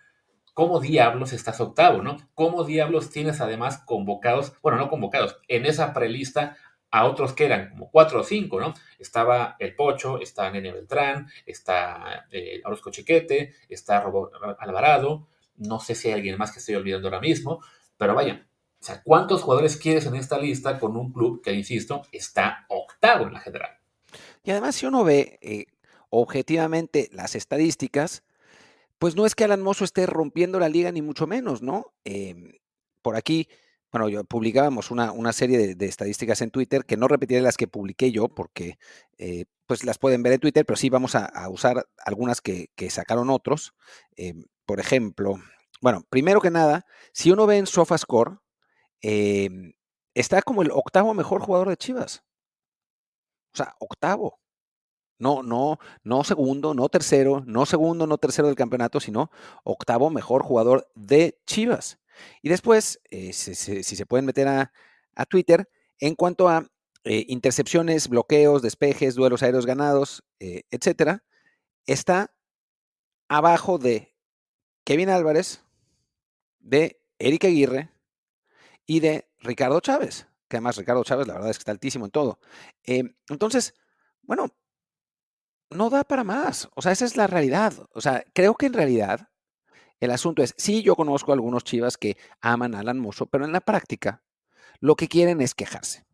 [0.53, 2.19] ¿cómo diablos estás octavo, no?
[2.35, 6.57] ¿Cómo diablos tienes además convocados, bueno, no convocados, en esa prelista
[6.91, 8.75] a otros que eran como cuatro o cinco, ¿no?
[8.99, 15.95] Estaba el Pocho, está Nene Beltrán, está eh, Orozco Chiquete, está Robo Alvarado, no sé
[15.95, 17.61] si hay alguien más que estoy olvidando ahora mismo,
[17.99, 18.49] pero vaya,
[18.81, 23.27] o sea, ¿cuántos jugadores quieres en esta lista con un club que, insisto, está octavo
[23.27, 23.71] en la general?
[24.45, 25.67] Y además, si uno ve eh,
[26.11, 28.23] objetivamente las estadísticas,
[28.99, 31.93] pues no es que Alan Mozo esté rompiendo la liga, ni mucho menos, ¿no?
[32.05, 32.53] Em,
[33.03, 33.49] por aquí,
[33.93, 38.13] bueno, yo publicábamos una, serie de, estadísticas en Twitter, que no repetiré las que publiqué
[38.13, 38.79] yo, porque
[39.19, 43.31] eh, pues las pueden ver en Twitter, pero sí vamos a, usar algunas que, sacaron
[43.31, 43.75] otros.
[44.17, 45.39] Em, por ejemplo,
[45.81, 48.39] bueno, primero que nada, si uno ve en SofaScore,
[49.01, 49.73] em,
[50.15, 52.25] está como el octavo mejor jugador de Chivas.
[53.55, 54.41] O sea, octavo.
[55.19, 59.31] No, no, no segundo, no tercero, no segundo, no tercero del campeonato, sino
[59.65, 61.99] octavo mejor jugador de Chivas.
[62.43, 64.73] Y después, eh, si, se pueden meter a,
[65.29, 66.69] Twitter, en cuanto a
[67.05, 71.25] eh, intercepciones, bloqueos, despejes, duelos aéreos ganados, eh, etcétera,
[71.87, 72.33] está
[73.29, 74.15] abajo de
[74.85, 75.65] Kevin Álvarez,
[76.59, 77.91] de Eric Aguirre
[78.87, 82.11] y de Ricardo Chávez, que además Ricardo Chávez la verdad es que está altísimo en
[82.11, 82.41] todo.
[82.85, 83.75] Em, entonces,
[84.23, 84.55] bueno,
[85.71, 86.69] no da para más.
[86.75, 87.75] O sea, esa es la realidad.
[87.93, 89.29] O sea, creo que en realidad
[90.01, 93.45] el asunto es, sí, yo conozco a algunos chivas que aman a Alan Mozo, pero
[93.45, 94.23] en la práctica
[94.81, 96.07] lo que quieren es quejarse.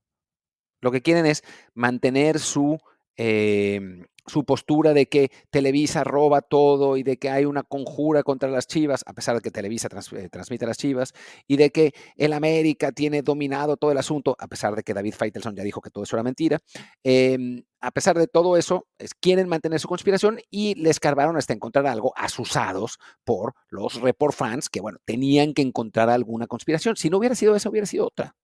[0.81, 1.43] Lo que quieren es
[1.75, 2.79] mantener su,
[3.17, 8.49] em, su postura de que Televisa roba todo y de que hay una conjura contra
[8.49, 11.13] las Chivas, a pesar de que Televisa eh, transmite las Chivas,
[11.47, 15.15] y de que el América tiene dominado todo el asunto, a pesar de que David
[15.15, 16.59] Feitelson ya dijo que todo eso era mentira.
[17.03, 18.87] Em, a pesar de todo eso,
[19.21, 24.69] quieren mantener su conspiración y les escarbaron hasta encontrar algo asusados por los report fans
[24.71, 26.97] que, bueno, tenían que encontrar alguna conspiración.
[26.97, 28.35] Si no hubiera sido esa, hubiera sido otra.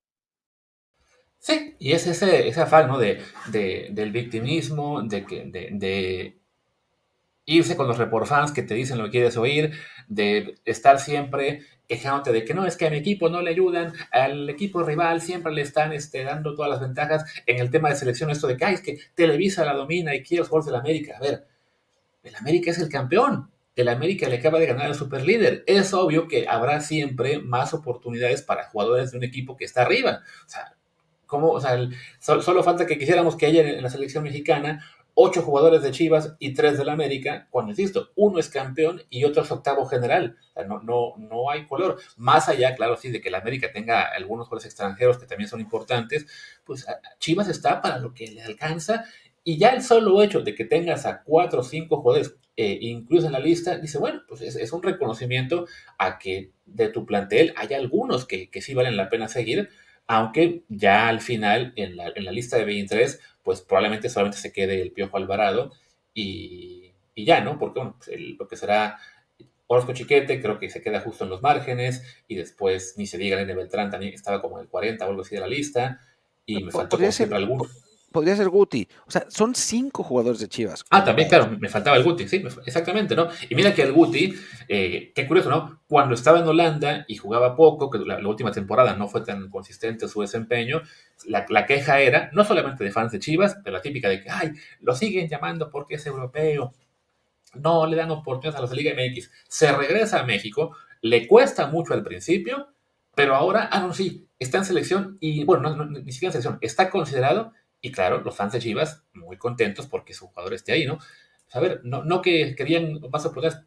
[1.40, 2.98] Sí, y es ese, ese afán ¿no?
[2.98, 6.38] de, del victimismo, de, que, de,
[7.46, 9.72] irse con los report fans que te dicen lo que quieres oír,
[10.06, 13.94] de estar siempre quejándote de que no, es que a mi equipo no le ayudan,
[14.12, 17.96] al equipo rival siempre le están este, dando todas las ventajas en el tema de
[17.96, 21.16] selección, esto de que, es que Televisa la domina y quiere los juegos del América.
[21.16, 21.46] A ver,
[22.22, 25.64] el América es el campeón, el América le acaba de ganar al superlíder.
[25.66, 30.22] Es obvio que habrá siempre más oportunidades para jugadores de un equipo que está arriba.
[30.46, 30.76] O sea,
[31.30, 31.78] o sea,
[32.18, 36.54] solo, falta que quisiéramos que haya en la selección mexicana ocho jugadores de Chivas y
[36.54, 40.36] tres del América, cuando insisto, uno es campeón y otro es octavo general.
[40.66, 41.98] no, no, no hay color.
[42.16, 45.60] Más allá, claro, sí, de que el América tenga algunos jugadores extranjeros que también son
[45.60, 46.26] importantes,
[46.64, 46.86] pues
[47.18, 49.04] Chivas está para lo que le alcanza.
[49.42, 53.26] Y ya el solo hecho de que tengas a cuatro o cinco jugadores eh, incluso
[53.26, 55.66] en la lista, dice, bueno, pues es, un reconocimiento
[55.96, 59.70] a que de tu plantel hay algunos que, que sí valen la pena seguir,
[60.06, 64.92] aunque ya al final en la, lista de 23, pues probablemente solamente se quede el
[64.92, 65.72] Piojo Alvarado
[66.14, 67.58] y, ya, ¿no?
[67.58, 68.98] Porque bueno, pues, lo que será
[69.66, 73.36] Orozco Chiquete creo que se queda justo en los márgenes y después ni se diga
[73.36, 76.00] Nene Beltrán también estaba como en el 40 o algo así de la lista
[76.44, 77.66] y me faltó como siempre alguno
[78.10, 78.88] podría ser Guti.
[79.06, 80.84] O sea, son cinco jugadores de Chivas.
[80.90, 83.28] Ah, también, claro, me faltaba el Guti, sí, exactamente, ¿no?
[83.48, 84.34] Y mira que el Guti,
[84.68, 85.82] eh, qué curioso, ¿no?
[85.88, 90.08] Cuando estaba en Holanda y jugaba poco, que la, última temporada no fue tan consistente
[90.08, 90.82] su desempeño,
[91.26, 94.30] la, la, queja era, no solamente de fans de Chivas, pero la típica de que,
[94.30, 96.72] ay, lo siguen llamando porque es europeo,
[97.54, 99.30] no le dan oportunidades a la Liga MX.
[99.48, 102.68] Se regresa a México, le cuesta mucho al principio,
[103.14, 106.90] pero ahora, ah, no, sí, está en selección y, bueno, ni siquiera en selección, está
[106.90, 110.98] considerado y claro, los fans de Chivas muy contentos porque su jugador esté ahí, ¿no?
[110.98, 113.66] Pues, a ver, no, no que querían más oportunidades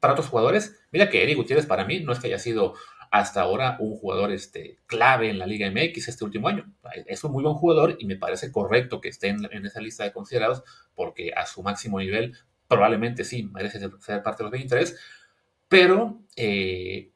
[0.00, 0.80] para otros jugadores.
[0.90, 2.74] Mira que Eric Gutiérrez para mí no es que haya sido
[3.12, 6.72] hasta ahora un jugador este, clave en la Liga MX este último año.
[7.06, 10.12] Es un muy buen jugador y me parece correcto que esté en, esa lista de
[10.12, 12.34] considerados porque a su máximo nivel
[12.66, 14.98] probablemente sí merece ser parte de los 23,
[15.68, 17.11] pero eh,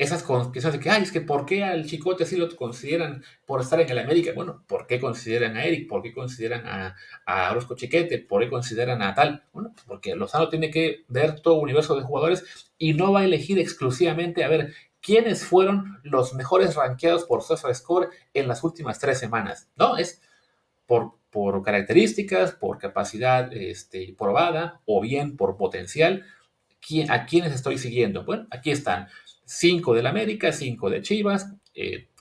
[0.00, 3.60] esas cosas de que, ay, es que ¿por qué al Chicote así lo consideran por
[3.60, 4.32] estar en el América?
[4.34, 5.90] Bueno, ¿por qué consideran a Eric?
[5.90, 8.18] ¿Por qué consideran a, a Orozco Chiquete?
[8.18, 9.44] ¿Por qué consideran a tal?
[9.52, 13.24] Bueno, pues porque Lozano tiene que ver todo universo de jugadores y no va a
[13.24, 19.18] elegir exclusivamente a ver quiénes fueron los mejores rankeados por Score en las últimas tres
[19.18, 19.68] semanas.
[19.76, 20.22] No, es
[20.86, 26.24] por, por características, por capacidad este, probada o bien por potencial.
[27.10, 28.24] ¿A quiénes estoy siguiendo?
[28.24, 29.08] Bueno, aquí están
[29.50, 31.52] 5 del América, 5 de Chivas,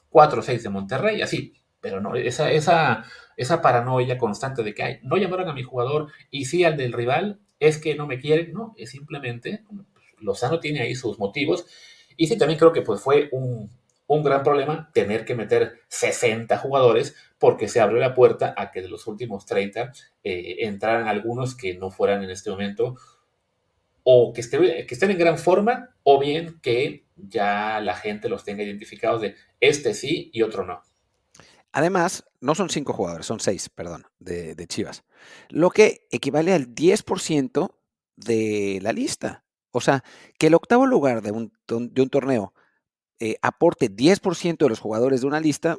[0.09, 1.53] 4 o 6 de Monterrey, así.
[1.79, 3.05] Pero no, esa, esa,
[3.37, 7.39] esa paranoia constante de que no llamaron a mi jugador y sí al del rival,
[7.59, 9.63] es que no me quieren, no, es simplemente,
[10.17, 11.67] Lozano tiene ahí sus motivos.
[12.17, 13.69] Y sí, también creo que pues fue un,
[14.07, 18.81] un gran problema tener que meter 60 jugadores porque se abrió la puerta a que
[18.81, 22.95] de los últimos 30 eh, entraran algunos que no fueran en este momento
[24.03, 29.21] o que, estén en gran forma o bien que ya la gente los tenga identificados
[29.21, 30.81] de este sí y otro no.
[31.71, 35.03] Además, no son cinco jugadores, son seis, perdón, de, Chivas.
[35.49, 37.75] Lo que equivale al 10%
[38.15, 39.43] de la lista.
[39.71, 40.03] O sea,
[40.39, 42.53] que el octavo lugar de un, de un torneo
[43.19, 45.77] eh, aporte 10% de los jugadores de una lista,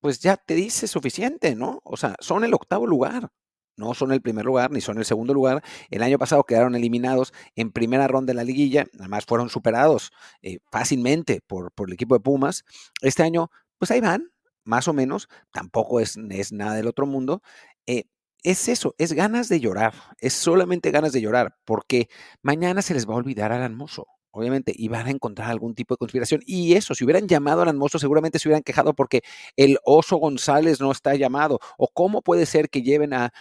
[0.00, 1.80] pues ya te dice suficiente, ¿no?
[1.82, 3.30] O sea, son el octavo lugar
[3.78, 5.62] no son el primer lugar ni son el segundo lugar.
[5.90, 10.12] El año pasado quedaron eliminados en primera ronda de la liguilla, además fueron superados
[10.42, 12.64] eh, fácilmente por, por, el equipo de Pumas.
[13.00, 14.30] Este año, pues ahí van,
[14.64, 17.42] más o menos, tampoco es, es nada del otro mundo.
[17.86, 18.04] Eh,
[18.42, 22.08] es eso, es ganas de llorar, es solamente ganas de llorar, porque
[22.42, 24.06] mañana se les va a olvidar al Mozo
[24.38, 26.42] obviamente, y van a encontrar algún tipo de conspiración.
[26.46, 29.22] Y eso, si hubieran llamado a Mozo, seguramente se hubieran quejado porque
[29.56, 31.60] el oso González no está llamado.
[31.76, 33.32] O cómo puede ser que lleven a,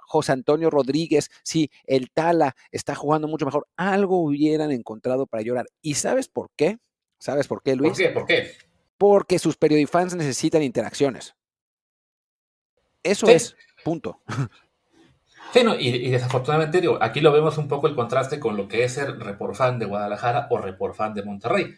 [0.00, 3.66] José Antonio Rodríguez si el Tala está jugando mucho mejor.
[3.76, 5.66] Algo hubieran encontrado para llorar.
[5.82, 6.78] ¿Y sabes por qué?
[7.18, 7.90] ¿Sabes por qué, Luis?
[7.90, 8.08] ¿Por qué?
[8.10, 8.68] ¿Por qué?
[8.98, 11.36] porque sus periodifans necesitan interacciones.
[13.02, 14.20] Eso es, punto.
[15.50, 18.92] Sí, y, desafortunadamente, digo, aquí lo vemos un poco el contraste con lo que es
[18.92, 21.74] ser report fan de Guadalajara o report fan de Monterrey.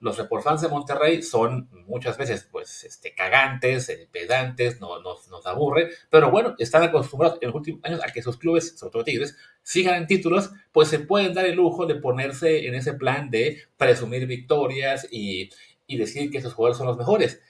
[0.00, 5.28] Los report fans de Monterrey son muchas veces, pues, este, cagantes, eh, pedantes, no, nos,
[5.28, 8.92] nos aburre, pero bueno, están acostumbrados en los últimos años a que sus clubes, sobre
[8.92, 12.92] todo Tigres, sigan en títulos, pues se pueden dar el lujo de ponerse en ese
[12.92, 15.48] plan de presumir victorias y,
[15.86, 17.40] y decir que esos jugadores son los mejores.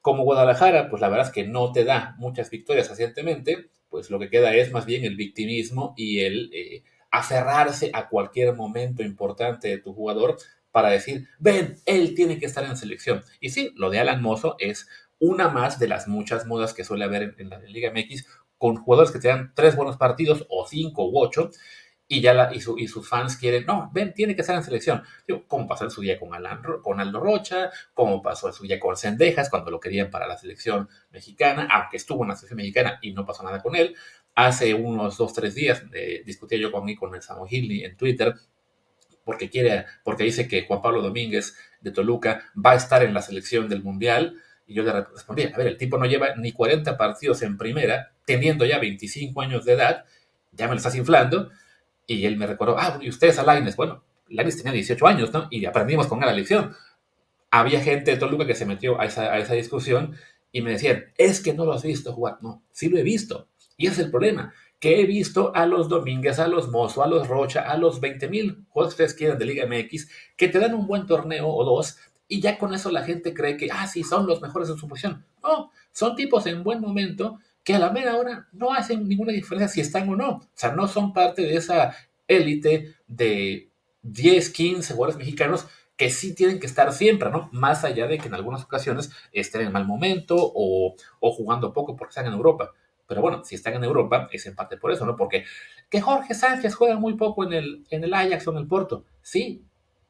[0.00, 4.18] Como Guadalajara, pues la verdad es que no te da muchas victorias recientemente, pues lo
[4.18, 9.68] que queda es más bien el victimismo y el eh, aferrarse a cualquier momento importante
[9.68, 10.36] de tu jugador
[10.70, 13.22] para decir, ven, él tiene que estar en selección.
[13.40, 17.04] Y sí, lo de Alan Mozo es una más de las muchas modas que suele
[17.04, 18.26] haber en, la Liga MX
[18.56, 21.50] con jugadores que te dan tres buenos partidos o cinco u ocho
[22.10, 25.02] y ya y, sus fans quieren, no, ven, tiene que estar en selección.
[25.26, 28.64] Digo, como pasó en su día con, Alan, con Aldo Rocha, como pasó en su
[28.64, 32.56] día con Sendejas, cuando lo querían para la selección mexicana, aunque estuvo en la selección
[32.56, 33.94] mexicana y no pasó nada con él.
[34.34, 38.34] Hace unos dos, tres días eh, discutía yo con, con el Samo Gilly en Twitter,
[39.22, 43.20] porque, quiere, porque dice que Juan Pablo Domínguez de Toluca va a estar en la
[43.20, 44.36] selección del Mundial.
[44.66, 48.14] Y yo le respondí, a ver, el tipo no lleva ni 40 partidos en primera,
[48.24, 50.04] teniendo ya 25 años de edad,
[50.52, 51.50] ya me lo estás inflando
[52.08, 53.76] y él me recordó, ah, y ustedes a Laines.
[53.76, 55.46] Bueno, Laines tenía 18 años, ¿no?
[55.50, 56.74] Y aprendimos con él la lección.
[57.50, 60.16] Había gente de Toluca que se metió a esa, a esa discusión
[60.50, 62.38] y me decían, es que no lo has visto jugar.
[62.40, 63.48] No, sí lo he visto.
[63.76, 67.06] Y ese es el problema, que he visto a los Domínguez, a los Mozo, a
[67.06, 70.58] los Rocha, a los 20 mil juegos que ustedes quieran de Liga MX, que te
[70.58, 73.86] dan un buen torneo o dos, y ya con eso la gente cree que, ah,
[73.86, 75.24] sí, son los mejores en su posición.
[75.42, 77.38] No, son tipos en buen momento
[77.68, 80.30] que a la mera hora no hacen ninguna diferencia si están o no.
[80.36, 81.94] O sea, no son parte de esa
[82.26, 83.68] élite de
[84.00, 87.50] 10, 15 jugadores mexicanos que sí tienen que estar siempre, ¿no?
[87.52, 92.12] Más allá de que en algunas ocasiones estén en mal momento o, jugando poco porque
[92.12, 92.72] están en Europa.
[93.06, 95.14] Pero bueno, si están en Europa, es en parte por eso, ¿no?
[95.14, 95.44] Porque
[95.90, 99.04] que Jorge Sánchez juega muy poco en el, en el Ajax o en el Porto.
[99.20, 99.67] Sí,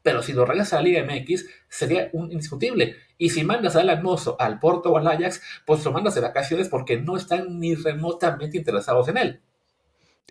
[0.09, 2.96] pero si lo regresa a la Liga MX, sería un indiscutible.
[3.18, 6.70] Y si mandas al Mozo al Porto o al Ajax, pues lo mandas de vacaciones
[6.70, 9.42] porque no están ni remotamente interesados en él.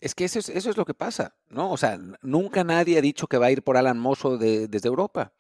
[0.02, 1.70] Es que eso es, eso es lo que pasa, ¿no?
[1.70, 5.32] O sea, nunca nadie ha dicho que va a ir por Alan Mozo desde Europa.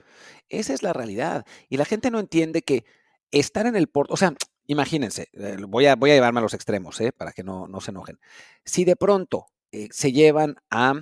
[0.50, 1.44] Esa es la realidad.
[1.68, 2.86] Y la gente no entiende que
[3.32, 4.36] estar en el Porto, o sea,
[4.68, 7.12] imagínense, eh, voy a, voy a llevarme a los extremos, ¿eh?
[7.12, 8.20] Para que no, no se enojen.
[8.64, 10.94] Si de pronto eh, se llevan a,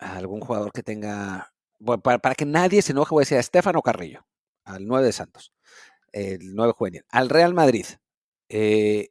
[0.00, 3.40] a, algún jugador que tenga, bueno, para, que nadie se enoje, voy a decir a
[3.40, 4.26] Estefano Carrillo,
[4.64, 5.52] al 9 de Santos,
[6.12, 7.86] el 9 juvenil, al Real Madrid,
[8.48, 9.08] eh,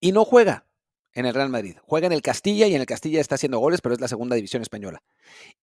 [0.00, 0.66] y no juega
[1.12, 3.80] en el Real Madrid, juega en el Castilla y en el Castilla está haciendo goles,
[3.80, 5.02] pero es la segunda división española.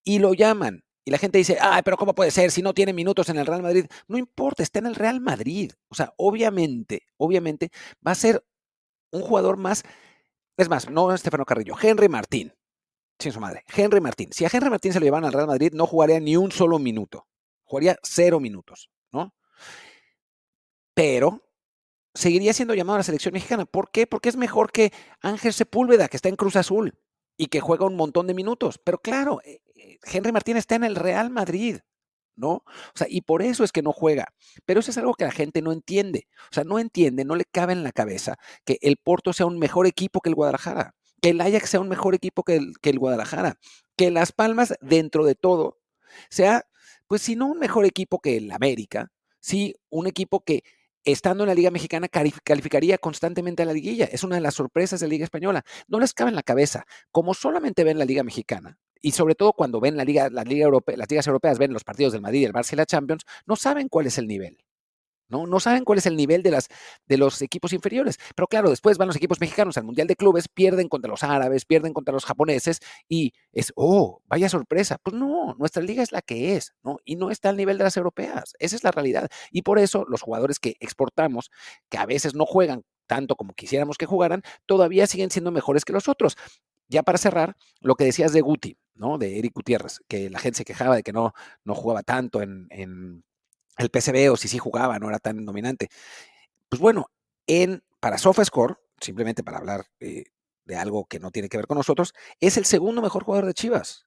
[0.04, 0.84] Y lo llaman.
[1.04, 3.46] Y la gente dice, ay, pero ¿cómo puede ser si no tiene minutos en el
[3.46, 3.86] Real Madrid?
[4.06, 5.72] No importa, está en el Real Madrid.
[5.88, 7.70] O sea, obviamente, obviamente
[8.06, 8.44] va a ser
[9.10, 9.82] un jugador más.
[10.56, 12.52] Es más, no Estefano Carrillo, Henry Martín
[13.22, 13.64] sin su madre.
[13.74, 14.30] Henry Martín.
[14.32, 16.78] Si a Henry Martín se lo llevan al Real Madrid, no jugaría ni un solo
[16.78, 17.26] minuto.
[17.64, 19.34] Jugaría cero minutos, ¿no?
[20.94, 21.48] Pero
[22.14, 23.64] seguiría siendo llamado a la selección mexicana.
[23.64, 24.06] ¿Por qué?
[24.06, 26.98] Porque es mejor que Ángel Sepúlveda, que está en Cruz Azul
[27.36, 28.78] y que juega un montón de minutos.
[28.78, 31.78] Pero claro, eh, eh, Henry Martín está en el Real Madrid,
[32.36, 32.50] ¿no?
[32.50, 34.34] O sea, y por eso es que no juega.
[34.66, 36.28] Pero eso es algo que la gente no entiende.
[36.50, 39.58] O sea, no entiende, no le cabe en la cabeza que el Porto sea un
[39.58, 43.58] mejor equipo que el Guadalajara que el Ajax sea un mejor equipo que el, Guadalajara,
[43.96, 45.80] que Las Palmas, dentro de todo,
[46.28, 46.66] sea,
[47.06, 50.64] pues si no un mejor equipo que el América, sí un equipo que
[51.04, 54.04] estando en la Liga Mexicana calificaría constantemente a la liguilla.
[54.04, 55.64] Es una de las sorpresas de la Liga Española.
[55.88, 59.52] No les cabe en la cabeza, como solamente ven la Liga Mexicana, y sobre todo
[59.52, 62.52] cuando ven la Liga, Liga Europea, las ligas europeas, ven los partidos del Madrid, el
[62.52, 64.58] Barça y la Champions, no saben cuál es el nivel.
[65.32, 65.60] ¿No?
[65.60, 66.68] saben cuál es el nivel de, las,
[67.06, 68.18] de los equipos inferiores.
[68.36, 71.64] Pero claro, después van los equipos mexicanos al Mundial de Clubes, pierden contra los árabes,
[71.64, 74.98] pierden contra los japoneses y es, oh, vaya sorpresa.
[75.02, 76.98] Pues no, nuestra liga es la que es, ¿no?
[77.04, 78.54] Y no está al nivel de las europeas.
[78.58, 79.28] Esa es la realidad.
[79.50, 81.50] Y por eso los jugadores que exportamos,
[81.88, 85.92] que a veces no juegan tanto como quisiéramos que jugaran, todavía siguen siendo mejores que
[85.92, 86.36] los otros.
[86.88, 89.18] Ya para cerrar, lo que decías de Guti, ¿no?
[89.18, 91.32] De Eric Gutiérrez, que la gente se quejaba de que no,
[91.64, 93.24] no jugaba tanto en
[93.78, 95.88] el PCB o si sí jugaba, no era tan dominante.
[96.68, 97.10] Pues bueno,
[97.46, 100.24] en, para SofaScore, simplemente para hablar eh,
[100.64, 103.54] de algo que no tiene que ver con nosotros, es el segundo mejor jugador de
[103.54, 104.06] Chivas.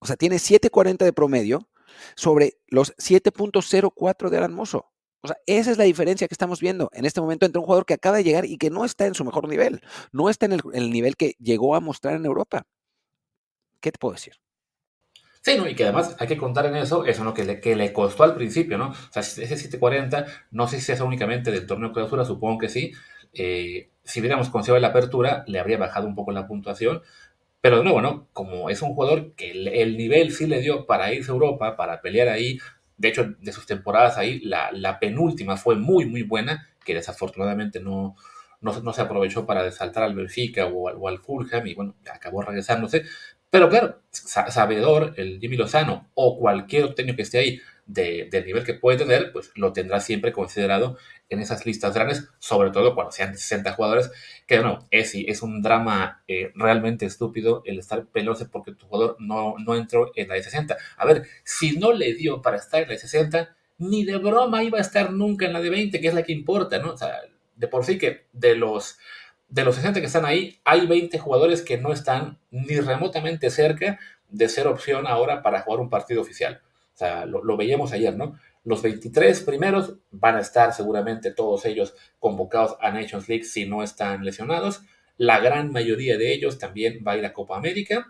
[0.00, 1.68] O sea, tiene 7.40 de promedio
[2.16, 4.92] sobre los 7.04 de Alan Mozo.
[5.20, 7.86] O sea, esa es la diferencia que estamos viendo en este momento entre un jugador
[7.86, 9.80] que acaba de llegar y que no está en su mejor nivel,
[10.12, 12.66] no está en el nivel que llegó a mostrar en Europa.
[13.80, 14.34] ¿Qué te puedo decir?
[15.42, 15.68] Sí, ¿no?
[15.68, 17.32] Y que además hay que contar en eso, eso ¿no?
[17.34, 18.90] que, le, que le costó al principio, ¿no?
[18.90, 22.92] O sea, ese 740, no sé si es únicamente del torneo clausura, supongo que sí.
[23.32, 27.02] Eh, si hubiéramos conseguido la apertura, le habría bajado un poco la puntuación.
[27.60, 28.28] Pero de nuevo, ¿no?
[28.32, 32.00] Como es un jugador que el, nivel sí le dio para irse a Europa, para
[32.00, 32.58] pelear ahí.
[32.96, 37.80] De hecho, de sus temporadas ahí, la, la penúltima fue muy, muy buena, que desafortunadamente
[37.80, 38.16] no,
[38.60, 43.04] no, se aprovechó para saltar al Benfica o, o, al Fulham y bueno, acabó regresándose.
[43.50, 48.74] Pero claro, sabedor, el Jimmy Lozano o cualquier técnico que esté ahí del nivel que
[48.74, 50.98] puede tener, pues lo tendrá siempre considerado
[51.30, 54.10] en esas listas grandes, sobre todo cuando sean 60 jugadores,
[54.46, 59.16] que no, es, es un drama eh, realmente estúpido el estar peloso porque tu jugador
[59.18, 60.76] no, no entró en la de 60.
[60.98, 64.62] A ver, si no le dio para estar en la de 60, ni de broma
[64.62, 66.92] iba a estar nunca en la de 20, que es la que importa, ¿no?
[66.92, 67.22] O sea,
[67.56, 68.98] de por sí que de los
[69.48, 73.98] de los 60 que están ahí, hay 20 jugadores que no están ni remotamente cerca
[74.28, 76.60] de ser opción ahora para jugar un partido oficial.
[76.94, 78.38] O sea, lo, veíamos ayer, ¿no?
[78.64, 83.82] Los 23 primeros van a estar seguramente todos ellos convocados a Nations League si no
[83.82, 84.82] están lesionados.
[85.16, 88.06] La gran mayoría de ellos también va a ir a Copa América.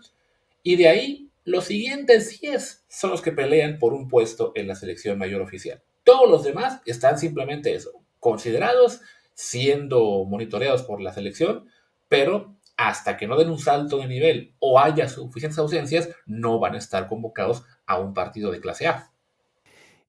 [0.63, 4.75] Y de ahí, los siguientes 10 son los que pelean por un puesto en la
[4.75, 5.83] selección mayor oficial.
[6.03, 9.03] Todos los demás están simplemente eso, considerados
[9.39, 11.69] siendo monitoreados por la selección,
[12.09, 16.75] pero hasta que no den un salto de nivel o haya suficientes ausencias, no van
[16.75, 19.13] a estar convocados a un partido de clase A.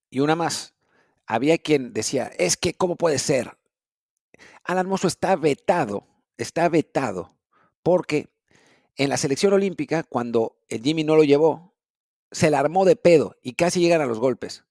[0.09, 0.73] Y una más,
[1.27, 3.55] había quien decía, es que, ¿cómo puede ser?
[4.63, 6.07] Alan Mosso está vetado,
[6.39, 7.37] está vetado,
[7.83, 8.29] porque
[8.95, 11.75] en la selección olímpica, cuando el Jimmy no lo llevó,
[12.31, 14.65] se la armó de pedo y casi llegan a los golpes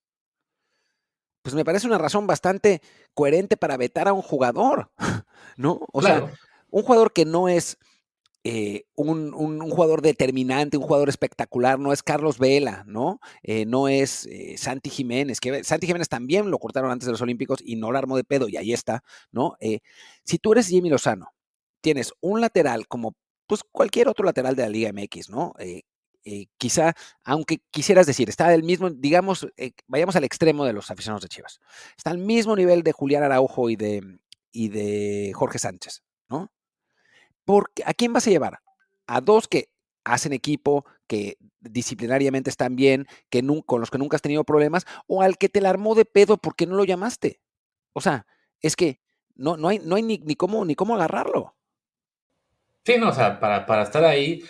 [1.48, 2.82] pues me parece una razón bastante
[3.14, 4.90] coherente para vetar a un jugador,
[5.56, 5.80] ¿no?
[5.94, 6.30] O sea,
[6.68, 7.78] un jugador que no es
[8.44, 9.32] eh, un,
[9.70, 13.18] jugador determinante, un jugador espectacular, no es Carlos Vela, ¿no?
[13.42, 17.22] Eh, no es eh, Santi Jiménez, que Santi Jiménez también lo cortaron antes de los
[17.22, 19.56] Olímpicos y no lo armó de pedo, y ahí está, ¿no?
[20.24, 21.32] si tú eres Jimmy Lozano,
[21.80, 23.14] tienes un lateral como
[23.48, 25.54] pues cualquier otro lateral de la Liga MX, ¿no?
[25.58, 25.82] Eh,
[26.58, 31.22] quizá, aunque quisieras decir, está del mismo, digamos, eh, vayamos al extremo de los aficionados
[31.22, 31.60] de Chivas,
[31.96, 34.18] está al mismo nivel de Julián Araujo y de,
[34.52, 36.50] y de Jorge Sánchez, ¿no?
[37.44, 38.60] Porque, ¿A quién vas a llevar?
[39.06, 39.70] A dos que
[40.04, 45.22] hacen equipo, que disciplinariamente están bien, que con los que nunca has tenido problemas, o
[45.22, 47.40] al que te la armó de pedo porque no lo llamaste.
[47.92, 48.26] O sea,
[48.60, 49.00] es que
[49.34, 51.56] no, no hay, no hay ni, ni, cómo, ni cómo agarrarlo.
[52.88, 54.42] Sí, no, o sea, para, estar ahí,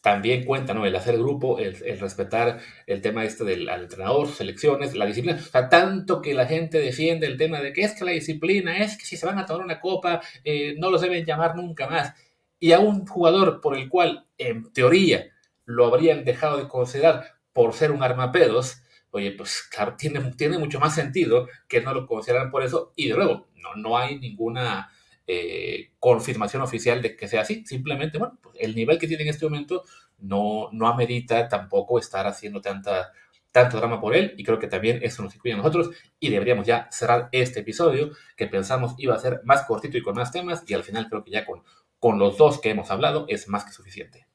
[0.00, 0.86] también cuenta, ¿no?
[0.86, 5.36] El hacer grupo, el, respetar el tema este del entrenador, selecciones, la disciplina.
[5.36, 8.78] O sea, tanto que la gente defiende el tema de que es que la disciplina,
[8.78, 11.86] es que si se van a tomar una copa, eh, no los deben llamar nunca
[11.86, 12.14] más.
[12.58, 15.26] Y a un jugador por el cual, en teoría,
[15.66, 18.80] lo habrían dejado de considerar por ser un armapedos,
[19.10, 22.94] oye, pues claro, tiene, tiene mucho más sentido que no lo consideraran por eso.
[22.96, 24.90] Y de nuevo, no, no hay ninguna
[25.32, 27.64] eh, confirmación oficial de que sea así.
[27.64, 29.84] Simplemente, bueno, pues el nivel que tiene en este momento
[30.18, 33.12] no, no amerita tampoco estar haciendo tanta,
[33.52, 36.66] tanto drama por él y creo que también eso nos incluye a nosotros y deberíamos
[36.66, 40.64] ya cerrar este episodio que pensamos iba a ser más cortito y con más temas
[40.66, 41.62] y al final creo que ya con,
[42.00, 44.26] con los dos que hemos hablado es más que suficiente.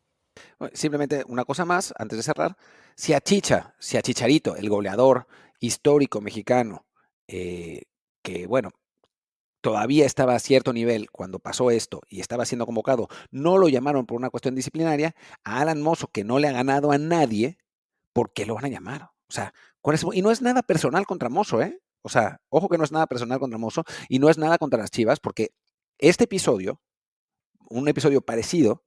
[0.72, 2.56] Simplemente una cosa más antes de cerrar.
[2.96, 5.28] Si a Chicha, si a Chicharito, el goleador
[5.60, 6.86] histórico mexicano,
[7.28, 7.82] eh,
[8.22, 8.72] que bueno,
[9.66, 14.06] todavía estaba a cierto nivel cuando pasó esto y estaba siendo convocado, no lo llamaron
[14.06, 17.58] por una cuestión disciplinaria, a Alan Mozo, que no le ha ganado a nadie,
[18.14, 19.10] ¿por qué lo van a llamar?
[19.28, 19.56] O sea,
[20.14, 21.82] y no es nada personal contra Mozo, ¿eh?
[22.04, 24.78] O sea, ojo que no es nada personal contra Mozo y no es nada contra
[24.78, 25.50] las Chivas, porque
[25.98, 26.80] este episodio,
[27.68, 28.86] un episodio parecido,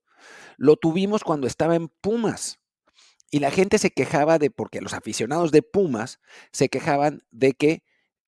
[0.59, 2.61] lo tuvimos cuando estaba en Pumas.
[3.33, 6.21] Y la gente se quejaba de, porque los aficionados de Pumas
[6.53, 7.83] se quejaban de que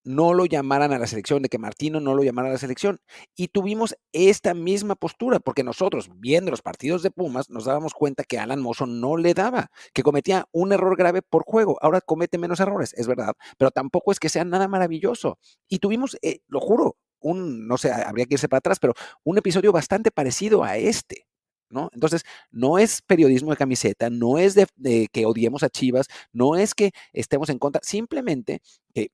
[0.05, 3.01] no lo llamaran a la selección, de que Martino no lo llamara a la selección.
[3.36, 8.24] Y tuvimos esta misma postura, porque nosotros, viendo los partidos de Pumas, nos dábamos cuenta
[8.24, 11.78] que Alan Mozo no le daba, que cometía un error grave por juego.
[11.80, 15.38] Ahora comete menos errores, es verdad, pero tampoco es que sea nada maravilloso.
[15.68, 18.94] Y tuvimos, eh, lo juro, un, no sé, habría que irse para atrás, pero
[19.24, 21.26] un episodio bastante parecido a este.
[21.72, 21.88] ¿No?
[21.92, 24.66] Entonces, no es periodismo de camiseta, no es de,
[25.12, 28.61] que odiemos a Chivas, no es que estemos en contra, simplemente
[28.92, 29.12] que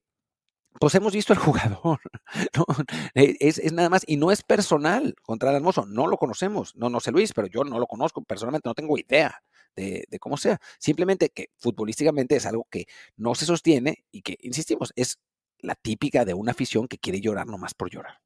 [0.79, 1.99] pues hemos visto al jugador.
[3.15, 6.89] E, es, nada más, y no es personal contra el Hermoso, no lo conocemos, no,
[6.89, 9.41] no sé Luis, pero yo no lo conozco, personalmente no tengo idea
[9.75, 10.59] de, cómo sea.
[10.79, 15.19] Simplemente que futbolísticamente es algo que no se sostiene y que, insistimos, es
[15.59, 18.19] la típica de una afición que quiere llorar nomás por llorar.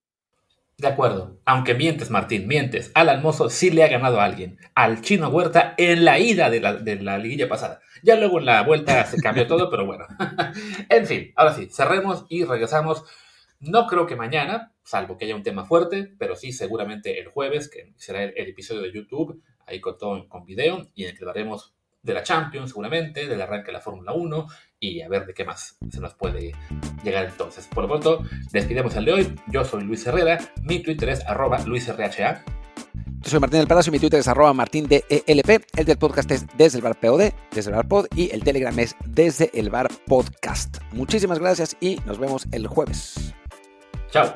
[0.81, 1.37] De acuerdo.
[1.45, 2.89] Aunque mientes, Martín, mientes.
[2.95, 4.57] Alan Mozo sí le ha ganado a alguien.
[4.73, 7.81] Al Chino Huerta en la ida de la, de la liguilla pasada.
[8.01, 10.07] Ya luego en la vuelta se cambió todo, pero bueno.
[10.89, 13.03] en fin, ahora sí, cerremos y regresamos.
[13.59, 17.69] No creo que mañana, salvo que haya un tema fuerte, pero sí seguramente el jueves,
[17.69, 21.23] que será el, episodio de YouTube, ahí con todo con video, y en el que
[21.23, 24.47] hablaremos de la Champions seguramente, del arranque de la Fórmula 1
[24.81, 26.53] y a ver de qué más se nos puede
[27.03, 27.67] llegar entonces.
[27.67, 29.35] Por lo pronto, despidemos el de hoy.
[29.47, 32.43] Yo soy Luis Herrera, mi Twitter es arroba luisrha.
[33.21, 36.79] Yo soy Martín del Palacio, mi Twitter es arroba martindelp, el del podcast es desde
[36.79, 40.77] el bar POD, desde el bar pod y el Telegram es desde el bar podcast.
[40.91, 43.35] Muchísimas gracias y nos vemos el jueves.
[44.09, 44.33] Chao.